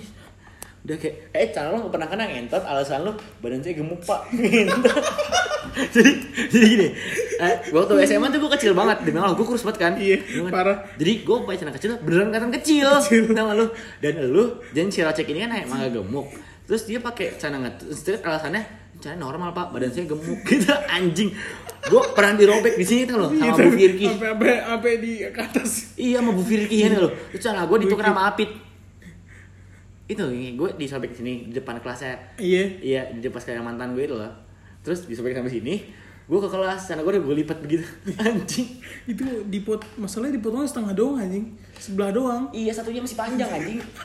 [0.84, 4.28] Udah kayak Eh cara lo pernah kena ngentot Alasan lo badan saya gemuk pak
[5.96, 6.12] Jadi
[6.52, 6.88] Jadi gini
[7.40, 10.52] eh, Waktu SMA tuh gue kecil banget Demi Allah gue kurus banget kan Iya, Allah.
[10.52, 10.78] parah.
[10.96, 13.24] Jadi gue pakai celana kecil Beneran kelihatan kecil Kecil.
[13.32, 13.66] Gak lu
[13.98, 16.28] Dan lu Dan si Rocek ini kan emang agak gemuk
[16.64, 18.62] Terus dia pakai celana ngetrut Alasannya
[19.00, 21.32] Celana normal pak Badan saya gemuk Gitu anjing
[21.84, 25.72] Gue pernah dirobek di sini tuh loh Iya, Sama Bu Firki Sampai di ke atas.
[25.96, 27.12] Iya sama Bu Firki ya loh.
[27.28, 28.52] Itu celana gue ditukar sama Apit.
[30.14, 32.14] Itu gue disobek di sini di depan kelasnya.
[32.38, 32.64] Iya.
[32.80, 34.30] Iya di depan sekarang mantan gue itu loh.
[34.86, 35.76] Terus disobek sampai sini.
[36.24, 37.84] Gue ke kelas, celana gue udah gue lipat begitu.
[38.24, 38.80] Anjing.
[39.09, 41.45] Itu dipot masalahnya dipotongnya setengah doang anjing.
[41.76, 42.43] Sebelah doang.
[42.55, 43.80] Iya satunya masih panjang anjing.
[43.82, 43.88] ya.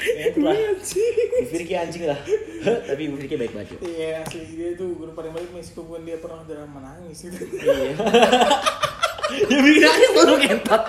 [0.00, 1.04] Iya sih.
[1.44, 2.16] Bu Firki anjing lah.
[2.64, 3.76] Tapi Firki baik banget.
[3.84, 7.44] Iya, asli dia tuh guru paling baik Meksiko bukan dia pernah drama nangis gitu.
[7.60, 8.00] Iya.
[9.30, 10.82] ya bikin nangis lu ngentot.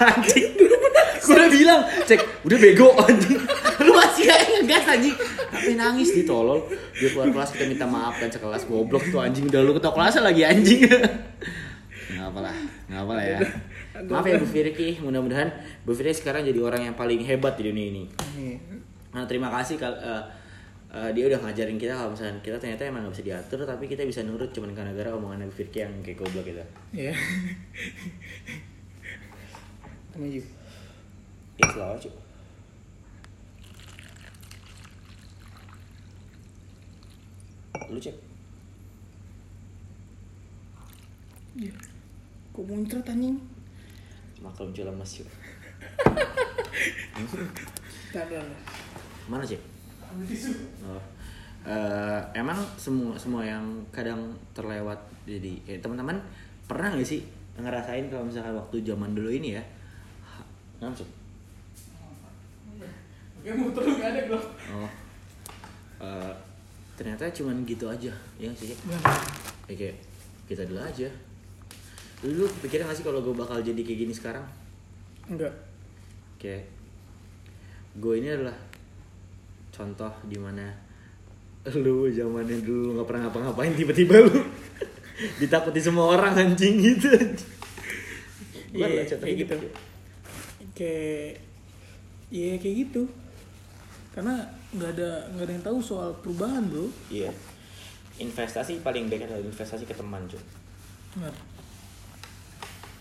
[0.00, 0.50] Anjing.
[1.22, 3.38] Gue udah bilang, cek, udah bego anjing.
[3.82, 5.14] Lu masih kayak ngegas anjing.
[5.52, 6.66] Tapi nangis di tolol.
[6.98, 9.46] Dia keluar kelas kita minta maaf kan sekelas goblok tuh anjing.
[9.46, 10.82] Udah lu ketua kelasnya lagi anjing.
[12.12, 12.54] Nggak apa lah,
[12.90, 13.38] nggak apa lah ya.
[14.02, 15.48] Maaf ya Bu Firki, mudah-mudahan
[15.86, 18.04] Bu Firki sekarang jadi orang yang paling hebat di dunia ini.
[18.36, 18.56] Nih.
[19.12, 19.94] Nah, terima kasih kal
[20.92, 24.04] eh, dia udah ngajarin kita kalau misalnya kita ternyata emang gak bisa diatur tapi kita
[24.04, 26.60] bisa nurut cuman karena gara omongan Nabi Firki yang kayak goblok gitu.
[26.92, 27.16] Iya.
[30.20, 30.44] Menuju.
[31.56, 32.12] Ya selalu cuy.
[37.88, 38.16] Lu cek.
[41.56, 41.72] Iya.
[42.52, 43.40] Kok muncrat anjing?
[44.44, 44.84] Maklum cuy.
[48.12, 48.44] Tak ada.
[49.32, 49.71] Mana cek?
[51.62, 53.62] Eh, emang semua semua yang
[53.94, 56.18] kadang terlewat jadi eh, teman-teman
[56.66, 57.22] pernah nggak sih
[57.54, 59.62] ngerasain kalau misalkan waktu zaman dulu ini ya?
[60.82, 61.06] Langsung.
[63.42, 64.48] Motor lu gak ada glove.
[64.74, 64.90] oh.
[66.02, 66.32] Eh,
[66.98, 68.74] ternyata cuman gitu aja ya sih?
[69.70, 69.94] Ya, kayak
[70.50, 71.06] kita dulu aja.
[72.26, 74.42] Lu pikirin gak sih kalau gue bakal jadi kayak gini sekarang?
[75.30, 75.54] Enggak.
[76.42, 76.66] kayak
[78.02, 78.56] gue ini adalah
[79.72, 80.68] contoh di mana
[81.72, 84.34] lu zamannya dulu nggak pernah ngapa-ngapain tiba-tiba lu
[85.40, 87.08] ditakuti semua orang anjing gitu
[88.72, 89.56] Iya, contoh kayak gitu.
[90.72, 91.44] Kayak
[92.32, 93.02] Iya kayak gitu.
[94.10, 94.40] Karena
[94.72, 96.88] nggak ada nggak ada yang tahu soal perubahan bro.
[97.08, 97.28] iya
[98.16, 100.40] investasi paling baik adalah investasi ke teman cuy
[101.14, 101.36] Nggak.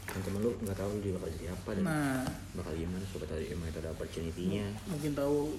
[0.04, 3.40] kan temen lu nggak tahu dia bakal jadi apa dan Nah, bakal gimana siapa tahu
[3.40, 5.56] emang itu ada opportunity-nya mungkin tahu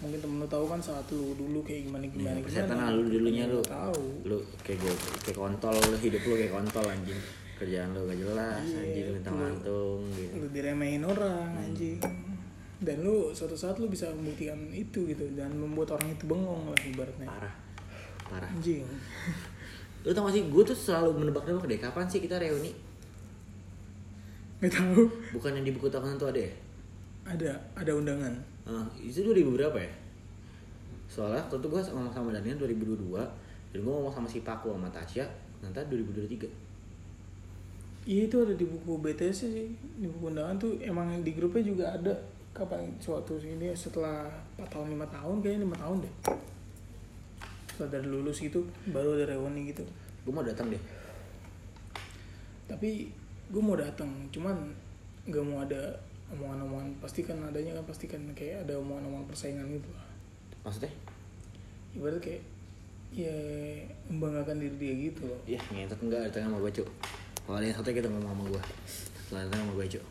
[0.00, 3.02] mungkin temen lu tahu kan saat lu dulu kayak gimana gimana Iya, persetan lah lu
[3.06, 4.24] dulunya lu tahu.
[4.24, 7.20] Lu kayak gue kayak kontol lu hidup lu kayak kontol anjing.
[7.54, 10.32] Kerjaan lu gak jelas Iya, anjing lu- lantung gitu.
[10.34, 12.00] lu diremehin orang anjing.
[12.80, 15.28] Dan lu suatu saat lu bisa membuktikan itu gitu.
[15.30, 17.28] Dan membuat orang itu bengong lah ibaratnya.
[17.28, 17.54] Parah.
[18.24, 18.48] Parah.
[18.48, 18.88] Anjing.
[20.00, 22.72] Lu tau gak sih gue tuh selalu menebak-nebak deh kapan sih kita reuni?
[24.58, 25.02] Nggak tahu.
[25.30, 26.52] Bukan yang di buku tahunan tuh ada ya?
[27.26, 28.32] Ada ada undangan
[28.68, 29.92] Ah, itu 2000 berapa ya?
[31.10, 33.18] Soalnya waktu itu gue ngomong sama Daniel 2022
[33.74, 35.26] dan gue ngomong sama si Paku sama Tasya
[35.60, 36.70] nanti 2023
[38.08, 39.68] iya itu ada di buku BTS sih
[40.00, 42.14] di buku undangan tuh emang di grupnya juga ada.
[42.50, 42.82] Kapan?
[42.98, 44.26] Suatu ini setelah
[44.58, 46.14] 4 tahun 5 tahun kayaknya 5 tahun deh.
[47.70, 49.86] Setelah dari lulus gitu baru ada reuni gitu.
[50.26, 50.82] Gue mau datang deh.
[52.66, 53.06] Tapi
[53.52, 54.56] gue mau datang cuman
[55.30, 55.94] nggak mau ada
[56.34, 60.06] omongan-omongan pasti kan adanya kan pasti kan kayak ada omongan-omongan persaingan gitu lah
[60.62, 60.92] maksudnya
[61.96, 62.42] ibarat kayak
[63.10, 63.34] ya
[64.06, 66.86] membanggakan diri dia gitu loh Iya, ngentot enggak datang sama Cuk.
[67.42, 68.62] Kalau ada yang satu kita ngomong sama gue.
[69.18, 70.04] Setelah datang sama Cuk.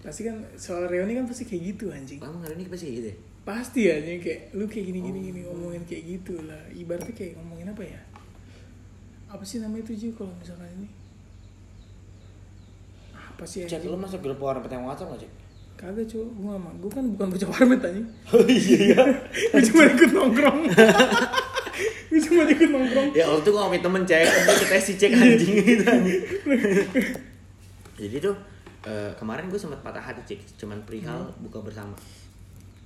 [0.00, 3.16] pasti kan soal reuni kan pasti kayak gitu anjing Lama ini pasti kayak gitu ya?
[3.40, 7.68] pasti aja kayak lu kayak gini gini gini ngomongin kayak gitu lah ibaratnya kayak ngomongin
[7.68, 8.00] apa ya
[9.28, 10.88] apa sih namanya itu Ji kalau misalkan ini
[13.12, 13.92] apa sih Cek, anjing?
[13.92, 15.32] lu masuk grup orang petang WhatsApp gak, Cek?
[15.80, 18.02] Kagak cuy gue gak mau gue kan bukan bocah warnet aja
[18.36, 19.00] oh iya
[19.56, 20.60] gue cuma ikut nongkrong.
[22.10, 23.14] Gue cuma ikut nongkrong.
[23.14, 25.54] Ya waktu gue sama temen cek kita si cek anjing.
[25.62, 25.86] Gitu
[27.96, 28.36] jadi tuh
[28.82, 31.94] eh, kemarin gue sempat patah hati cek cuman perihal buka bersama.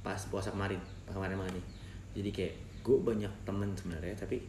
[0.04, 0.76] Pas puasa kemarin
[1.08, 1.66] pas kemarin malam nih.
[2.20, 4.44] Jadi kayak gue banyak temen sebenarnya tapi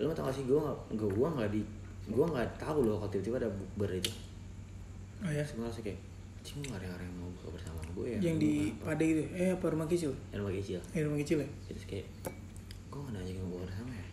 [0.00, 1.60] lo tau gak sih gue nggak gue nggak di
[2.08, 4.08] gue nggak tahu loh kalau tiba-tiba ada bukber itu.
[5.20, 5.98] Oh ya ngerasa kayak
[6.40, 9.22] cing gak ada orang yang mau buka bersama gue ya yang di Pade itu?
[9.36, 11.48] Eh apa rumah kecil yang rumah kecil eh rumah kecil ya?
[11.68, 12.06] Terus kayak
[12.90, 14.06] gue gak nanya yang gue bersama ya.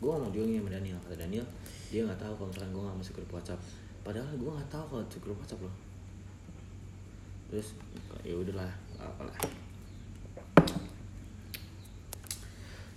[0.00, 0.98] Gue ngomong juga nih sama Daniel.
[1.04, 1.46] Kata Daniel
[1.90, 3.60] dia nggak tahu kalau misalkan gue gak masuk grup WhatsApp.
[4.00, 5.74] Padahal gue nggak tahu kalau masuk grup WhatsApp loh.
[7.50, 7.68] Terus
[8.22, 9.36] ya udahlah nggak apa lah.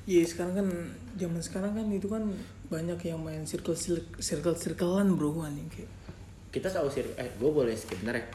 [0.04, 0.68] Iya sekarang kan
[1.16, 2.28] zaman sekarang kan itu kan
[2.68, 3.78] banyak yang main circle
[4.20, 5.88] circle circlean bro anjing kayak
[6.54, 8.26] kita tahu sih eh gue boleh skip bentar ya?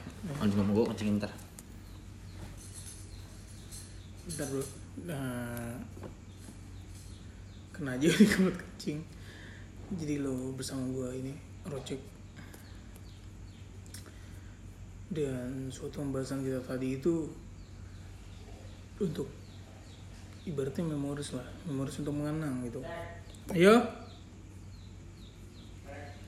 [0.42, 1.32] Anjing ngomong gue kencingin bentar
[4.26, 4.64] bentar bro.
[5.06, 5.78] Nah,
[7.70, 9.00] kena aja nih kebelet kencing
[9.96, 11.32] jadi lo bersama gua ini
[11.64, 11.96] rocek.
[15.08, 17.32] Dan suatu pembahasan kita tadi itu
[19.00, 19.32] untuk
[20.44, 21.48] ibaratnya memoris lah.
[21.64, 22.84] Memoris untuk mengenang gitu.
[23.56, 23.80] Ayo.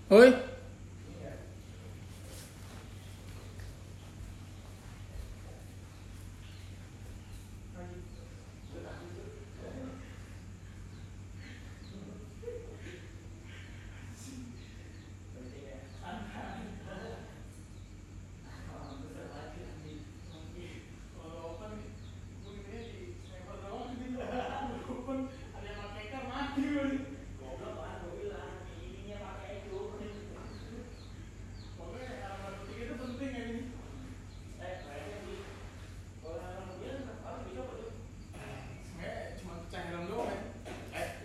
[0.09, 0.33] Oi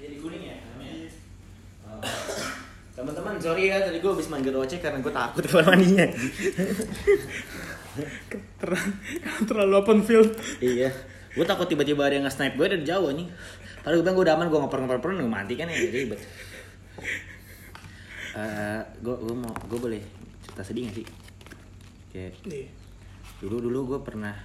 [0.06, 1.10] jadi kuning ya namanya
[1.86, 2.02] Oh.
[3.06, 6.10] Teman-teman sorry ya tadi gue habis manggil Roce karena gue takut kamar mandinya
[8.60, 8.92] Ter-
[9.48, 10.36] terlalu open field.
[10.60, 10.92] Iya.
[11.32, 13.24] Gue takut tiba-tiba ada yang nge-snipe gue dari jauh nih.
[13.80, 15.98] Padahal gue bilang gue udah aman gue ngoper ngoper ngoper gue mati kan ya jadi
[16.04, 16.20] ribet.
[18.36, 20.02] Eh, gue gue mau gue boleh
[20.44, 21.08] cerita sedih gak sih?
[22.12, 22.36] Kayak
[23.40, 24.36] dulu dulu gue pernah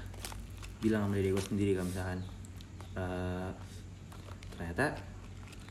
[0.78, 2.20] bilang sama diri gue sendiri kalau misalkan
[2.94, 3.50] eh,
[4.54, 4.86] ternyata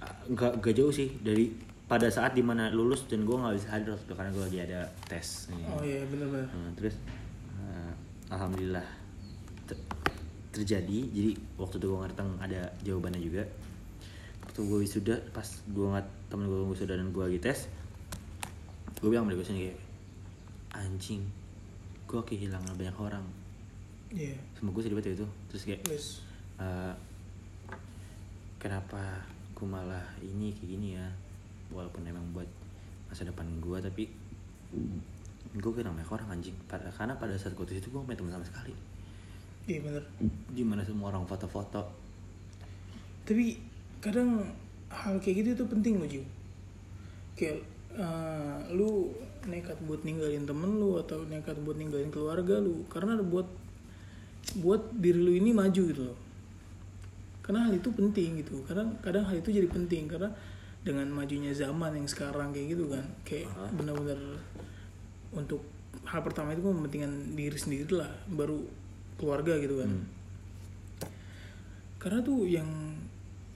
[0.03, 3.67] eh, nggak nggak jauh sih dari pada saat di mana lulus dan gue nggak bisa
[3.73, 4.79] hadir waktu itu karena gue lagi ada
[5.09, 6.95] tes oh iya benar-benar Nah, terus
[7.57, 7.91] eh,
[8.29, 8.85] alhamdulillah
[9.65, 9.85] ter-
[10.49, 10.99] terjadi.
[11.09, 13.43] Jadi waktu itu gue ngerti ada jawabannya juga.
[14.45, 17.65] Waktu gue wisuda pas gue ngat temen gue wisuda dan gue lagi tes
[18.99, 19.79] gue bilang sama diri gue sendiri kayak
[20.75, 21.21] anjing
[22.05, 23.25] gue kehilangan banyak orang.
[24.09, 24.37] Iya.
[24.57, 25.27] Sama gue sedih banget itu.
[25.49, 26.07] Terus kayak Terus?
[26.59, 26.93] Eh,
[28.59, 29.25] kenapa
[29.55, 31.07] gue malah ini kayak gini ya
[31.69, 32.49] walaupun emang buat
[33.09, 34.03] masa depan gue tapi
[35.49, 36.57] gue kira banyak orang anjing.
[36.69, 38.73] Karena pada saat gue itu gue teman sama sekali.
[39.65, 40.03] Iya bener.
[40.49, 41.81] Di mana semua orang foto-foto.
[43.25, 43.57] Tapi
[44.01, 44.41] kadang
[44.89, 46.25] hal kayak gitu itu penting loh Jiw
[47.39, 47.63] kayak
[47.95, 49.07] eh, lu
[49.47, 53.47] nekat buat ninggalin temen lu atau nekat buat ninggalin keluarga lu karena buat
[54.59, 56.19] buat diri lu ini maju gitu loh.
[57.39, 58.59] Karena hal itu penting gitu.
[58.67, 60.29] Kadang kadang hal itu jadi penting karena
[60.79, 63.05] dengan majunya zaman yang sekarang kayak gitu kan.
[63.27, 64.19] Kayak benar-benar
[65.35, 65.61] untuk
[66.07, 68.63] hal pertama itu mementingkan diri sendiri lah baru
[69.19, 69.91] keluarga gitu kan.
[71.99, 72.95] Karena tuh yang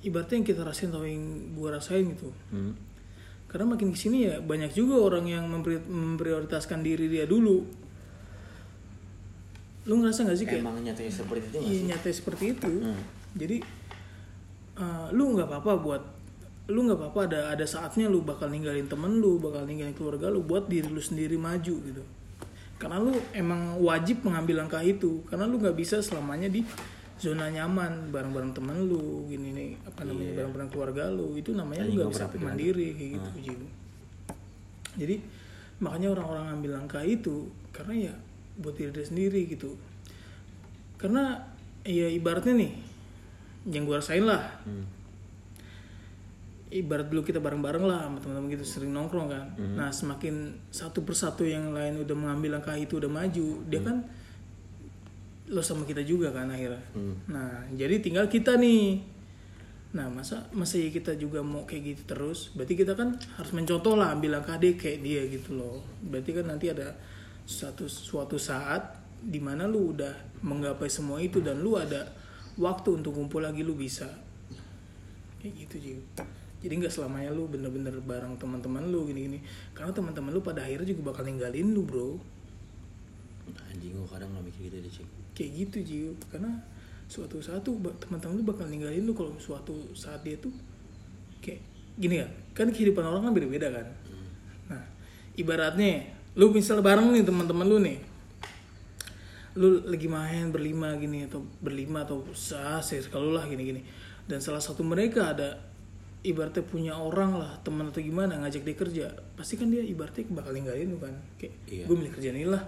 [0.04, 2.30] ibaratnya yang kita rasain atau yang gua rasain gitu.
[2.52, 2.76] Hmm.
[3.54, 7.62] karena makin ke sini ya banyak juga orang yang mempri- memprioritaskan diri dia dulu.
[9.86, 11.86] Lu ngerasa gak sih kayak emang nyatanya seperti itu iya sih?
[11.86, 12.74] nyata seperti itu.
[12.82, 13.04] Hmm.
[13.38, 13.58] jadi
[14.74, 16.02] eh, lu nggak apa-apa buat
[16.66, 20.40] lu nggak apa-apa ada ada saatnya lu bakal ninggalin temen lu bakal ninggalin keluarga lu
[20.42, 22.04] buat diri lu sendiri maju gitu
[22.80, 26.64] karena lu emang wajib mengambil langkah itu karena lu nggak bisa selamanya di
[27.20, 30.36] zona nyaman bareng-bareng temen lu gini nih apa namanya Iya.
[30.40, 33.62] bareng-bareng keluarga lu itu namanya lu nggak gua bisa mandiri kayak gitu Jim.
[34.96, 35.16] jadi
[35.80, 37.36] makanya orang-orang ambil langkah itu
[37.72, 38.14] karena ya
[38.56, 39.76] buat diri sendiri gitu
[40.96, 41.44] karena
[41.84, 42.72] ya ibaratnya nih
[43.68, 44.88] yang gue rasain lah Hmm.
[46.74, 49.46] Ibarat dulu kita bareng-bareng lah sama teman-teman gitu sering nongkrong kan.
[49.54, 49.78] Hmm.
[49.78, 54.02] nah semakin satu persatu yang lain udah mengambil langkah itu udah maju dia kan
[55.54, 56.82] lo sama kita juga kan akhirnya.
[56.98, 57.16] Hmm.
[57.30, 59.14] nah jadi tinggal kita nih.
[59.94, 62.50] Nah masa masa ya kita juga mau kayak gitu terus?
[62.58, 65.86] Berarti kita kan harus mencontoh lah ambil langkah deh kayak dia gitu loh.
[66.02, 66.98] Berarti kan nanti ada
[67.46, 72.10] suatu suatu saat di mana lu udah menggapai semua itu dan lu ada
[72.58, 74.10] waktu untuk kumpul lagi lu bisa.
[75.38, 76.02] Kayak gitu Jiu
[76.64, 79.44] jadi nggak selamanya lu bener-bener bareng teman-teman lu gini-gini.
[79.76, 82.16] Karena teman-teman lu pada akhirnya juga bakal ninggalin lu bro.
[83.68, 86.62] Anjing gue kadang nggak mikir gitu deh cik kayak gitu Jiu karena
[87.10, 90.54] suatu saat tuh teman-teman lu bakal ninggalin lu kalau suatu saat dia tuh
[91.44, 91.60] kayak
[92.00, 93.88] gini kan kan kehidupan orang kan beda-beda kan?
[94.72, 94.84] Nah
[95.36, 96.08] ibaratnya
[96.40, 98.00] lu misal bareng nih teman-teman lu nih.
[99.60, 103.84] Lu lagi main berlima gini atau berlima atau sah sekali lah gini-gini.
[104.24, 105.73] Dan salah satu mereka ada
[106.24, 109.06] ibaratnya punya orang lah teman atau gimana ngajak dia kerja
[109.36, 111.12] pasti kan dia ibaratnya bakal ninggalin lu kan.
[111.36, 111.84] Kayak Iya.
[111.86, 112.64] gue milih kerjaan ini lah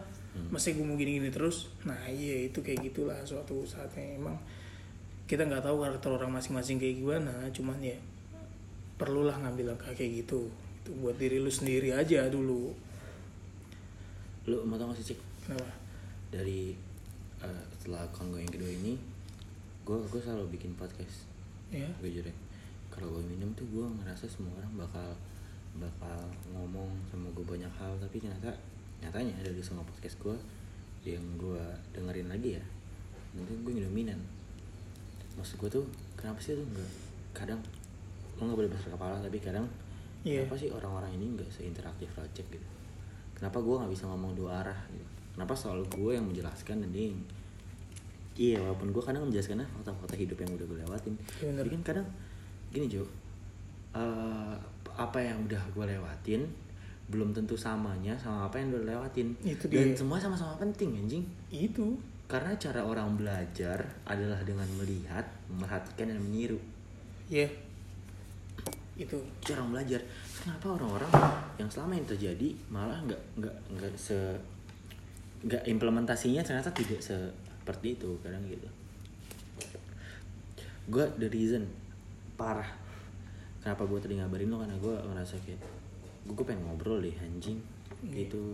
[0.51, 1.71] masa gue mau gini-gini terus?
[1.87, 4.35] Nah iya itu kayak gitulah suatu saatnya emang
[5.25, 7.95] kita nggak tahu karakter orang masing-masing kayak gimana cuman ya
[8.99, 10.51] perlulah ngambil langkah kayak gitu.
[10.83, 12.75] Itu buat diri lu sendiri aja dulu.
[14.45, 15.19] Lu mau tau gak sih cik?
[15.47, 15.71] Kenapa?
[16.29, 16.75] Dari
[17.41, 18.93] eh, setelah akun gue yang kedua ini
[19.87, 21.25] gue gue selalu bikin podcast.
[21.71, 22.35] Ya gue jujur ya
[22.95, 25.09] kalau gue minum tuh gue ngerasa semua orang bakal
[25.75, 26.19] bakal
[26.55, 28.51] ngomong sama gue banyak hal tapi ternyata
[29.03, 30.35] nyatanya dari semua podcast gue
[31.05, 31.59] yang gue
[31.91, 32.63] dengerin lagi ya
[33.35, 34.17] nanti gue dominan
[35.35, 35.85] maksud gue tuh
[36.15, 36.91] kenapa sih tuh nggak
[37.35, 37.59] kadang
[38.39, 39.67] lo nggak boleh besar kepala tapi kadang
[40.25, 40.41] Iya.
[40.41, 42.67] kenapa sih orang-orang ini nggak seinteraktif Rocek gitu
[43.37, 45.05] kenapa gue nggak bisa ngomong dua arah gitu
[45.37, 47.19] kenapa selalu gue yang menjelaskan dan dia yang
[48.35, 51.15] Iya, walaupun gue kadang menjelaskan fakta-fakta hidup yang udah gue lewatin.
[51.39, 51.63] Iya, bener.
[51.63, 52.07] Tapi kan kadang
[52.75, 53.07] gini Jo,
[53.95, 54.55] eh,
[54.95, 56.43] apa yang udah gue lewatin
[57.05, 59.31] belum tentu samanya sama apa yang udah lewatin.
[59.45, 59.95] Itu Dan dia.
[59.95, 61.23] semua sama-sama penting anjing.
[61.47, 61.95] itu
[62.25, 66.57] Karena cara orang belajar adalah dengan melihat, memperhatikan dan meniru.
[67.29, 67.45] ya
[68.95, 70.01] itu Cara orang belajar.
[70.41, 71.11] Kenapa orang-orang
[71.61, 74.17] yang selama ini terjadi malah nggak nggak nggak se
[75.45, 78.65] nggak implementasinya ternyata tidak seperti itu kadang gitu.
[80.89, 81.65] Gue the reason
[82.35, 82.67] parah
[83.59, 85.57] kenapa gue tadi ngabarin lo karena gue ngerasa kayak
[86.25, 87.57] gue pengen ngobrol deh anjing
[88.05, 88.53] gitu.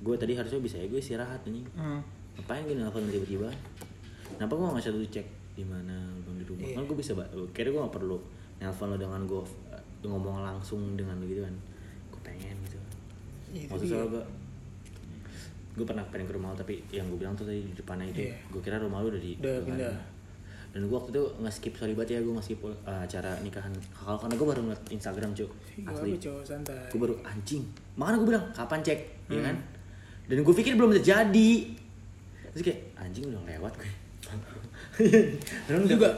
[0.00, 1.64] Gue tadi harusnya bisa ya gue istirahat anjing.
[1.72, 2.00] hmm.
[2.34, 3.46] Ngapain gue nelfon tiba-tiba?
[4.34, 5.94] Kenapa gue gak satu cek di mana
[6.26, 6.66] bang di rumah?
[6.66, 6.74] Iya.
[6.74, 7.12] Kan gue bisa,
[7.54, 8.18] kira gue gak perlu
[8.58, 9.38] nelfon lo dengan gue
[9.70, 11.54] uh, ngomong langsung dengan lo gitu kan.
[12.10, 12.78] Gue pengen gitu.
[13.54, 13.70] Dia.
[13.70, 14.24] soal gue
[15.74, 18.30] gue pernah pengen ke rumah lo tapi yang gue bilang tuh tadi di depannya itu
[18.30, 18.34] Iya.
[18.46, 19.94] gue kira rumah lo udah di Udah pindah.
[20.74, 23.70] Dan gue waktu itu nggak skip sorry banget ya gue nggak skip uh, acara nikahan
[23.94, 25.46] kalau karena gue baru ngeliat Instagram cuy
[25.86, 26.10] asli.
[26.90, 27.62] gue baru anjing.
[27.94, 29.00] Makanya gue bilang kapan cek?
[29.30, 29.46] Ya Hmm.
[29.46, 29.56] kan?
[30.26, 31.50] Dan gue pikir belum terjadi.
[32.50, 33.90] Terus kayak anjing udah lewat gue.
[35.64, 36.08] Padahal itu juga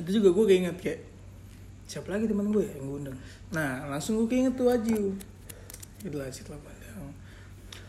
[0.00, 1.00] itu juga gue keinget kayak
[1.84, 3.16] siapa lagi teman gue ya yang gue undang?
[3.52, 5.12] Nah langsung gue keinget tuh Aju
[5.98, 7.10] itu lah setelah pandang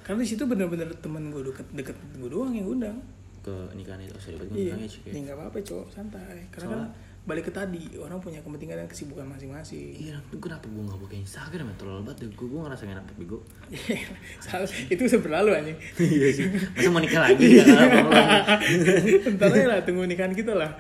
[0.01, 2.97] karena di situ bener-bener teman gue deket deket gue doang yang undang
[3.39, 4.65] ke nikahan itu sorry banget gue iya.
[4.75, 5.09] bilangnya, cuy.
[5.09, 6.37] ini nggak apa-apa cowok santai.
[6.51, 9.93] Karena kan Soalnya- balik ke tadi orang punya kepentingan dan kesibukan masing-masing.
[9.93, 11.75] Iya tuh kenapa gue gak buka Instagram ya?
[11.77, 13.37] Terlalu banget deh gue gue ngerasa gak enak bego
[14.97, 15.77] itu bisa berlalu anjing.
[15.99, 16.49] Iya sih.
[16.49, 17.61] Masa mau nikah lagi?
[19.35, 20.73] Ntar aja lah tunggu nikahan kita lah.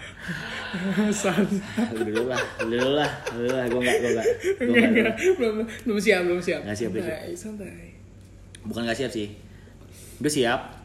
[1.21, 1.53] Saat
[1.93, 4.25] dulu lah dulu lah dulu lah gue gak gue gak
[4.57, 5.15] gue Enggak, gak enggak.
[5.37, 5.53] belum
[5.85, 6.61] belum siap belum siap.
[6.65, 7.19] Nggak siap, belum siap.
[7.37, 7.93] santai,
[8.65, 9.27] bukan gak siap sih.
[10.17, 10.78] Gue siap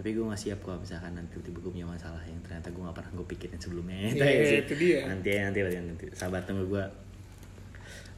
[0.00, 2.96] tapi gue gak siap kalau misalkan nanti tiba-tiba gue punya masalah yang ternyata gue gak
[2.96, 3.96] pernah gue pikirin sebelumnya.
[4.00, 4.58] Iya, Tahu sih?
[4.64, 5.00] itu dia.
[5.04, 6.04] nanti ya nanti lah nanti.
[6.16, 6.84] Sahabat tunggu gue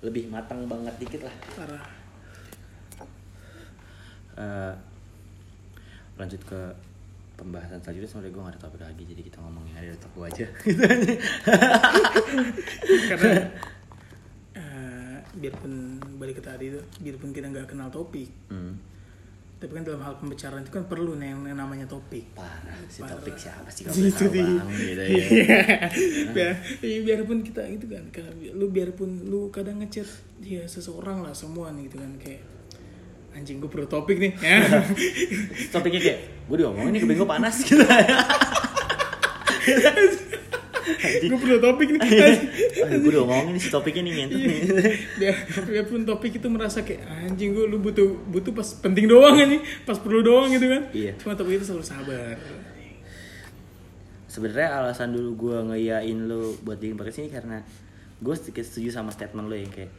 [0.07, 1.35] lebih matang banget dikit lah.
[1.59, 1.85] Parah.
[4.39, 4.75] Eh,
[6.23, 6.61] lanjut ke
[7.35, 8.11] pembahasan selanjutnya.
[8.15, 10.47] Soalnya gue gak ada topik lagi jadi kita ngomong yang ada di otak gue aja.
[13.11, 13.33] Karena
[14.55, 18.92] eh, biarpun balik ke tadi tuh biarpun kita nggak kenal topik hmm.
[19.63, 22.35] Tapi kan dalam hal pembicaraan itu kan perlu nih yang namanya topik.
[22.35, 23.15] Parah si Parah.
[23.15, 23.87] topik siapa sih?
[23.87, 24.43] Kalau itu tahu dia.
[24.43, 25.07] bang gitu ya?
[25.07, 25.57] Iya.
[26.35, 26.53] biar
[26.83, 28.11] iya, biarpun kita gitu kan
[28.59, 30.11] lu biarpun lu kadang ngechat
[30.43, 32.43] ya seseorang lah semua nih gitu kan kayak
[33.39, 34.35] anjing gue perlu topik nih.
[34.43, 34.83] Ya.
[35.73, 36.19] Topiknya kayak
[36.51, 37.87] gue diomongin nih kebingung panas gitu
[41.23, 42.01] gue perlu topik nih.
[42.83, 44.61] Aduh, gue udah ngomongin si topiknya nih ngentot nih
[45.17, 49.61] biar biarpun topik itu merasa kayak anjing gue lu butuh butuh pas penting doang nih
[49.83, 50.83] pas perlu doang gitu kan.
[50.91, 51.13] Iya.
[51.17, 52.37] cuma topik itu selalu sabar.
[54.27, 57.61] Sebenarnya alasan dulu gue ngeyain lo buat bikin podcast ini karena
[58.19, 59.93] gue sedikit setuju sama statement lo yang kayak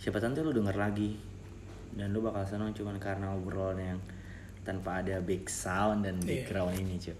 [0.00, 1.12] siapa tahu nanti lo denger lagi.
[1.94, 4.00] Dan lo bakal senang cuman karena obrolan yang
[4.64, 6.48] tanpa ada back sound dan Iya.
[6.48, 7.14] background ini cuy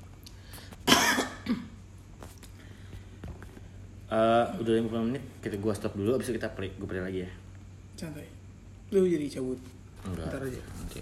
[4.05, 7.19] Eh, udah 50 menit kita gua stop dulu abis itu kita play gue play lagi
[7.25, 7.31] ya.
[7.97, 8.29] Santai.
[8.93, 9.57] Lu jadi cabut.
[10.05, 10.29] Enggak.
[10.29, 10.61] Ntar aja.
[10.85, 11.01] Oke.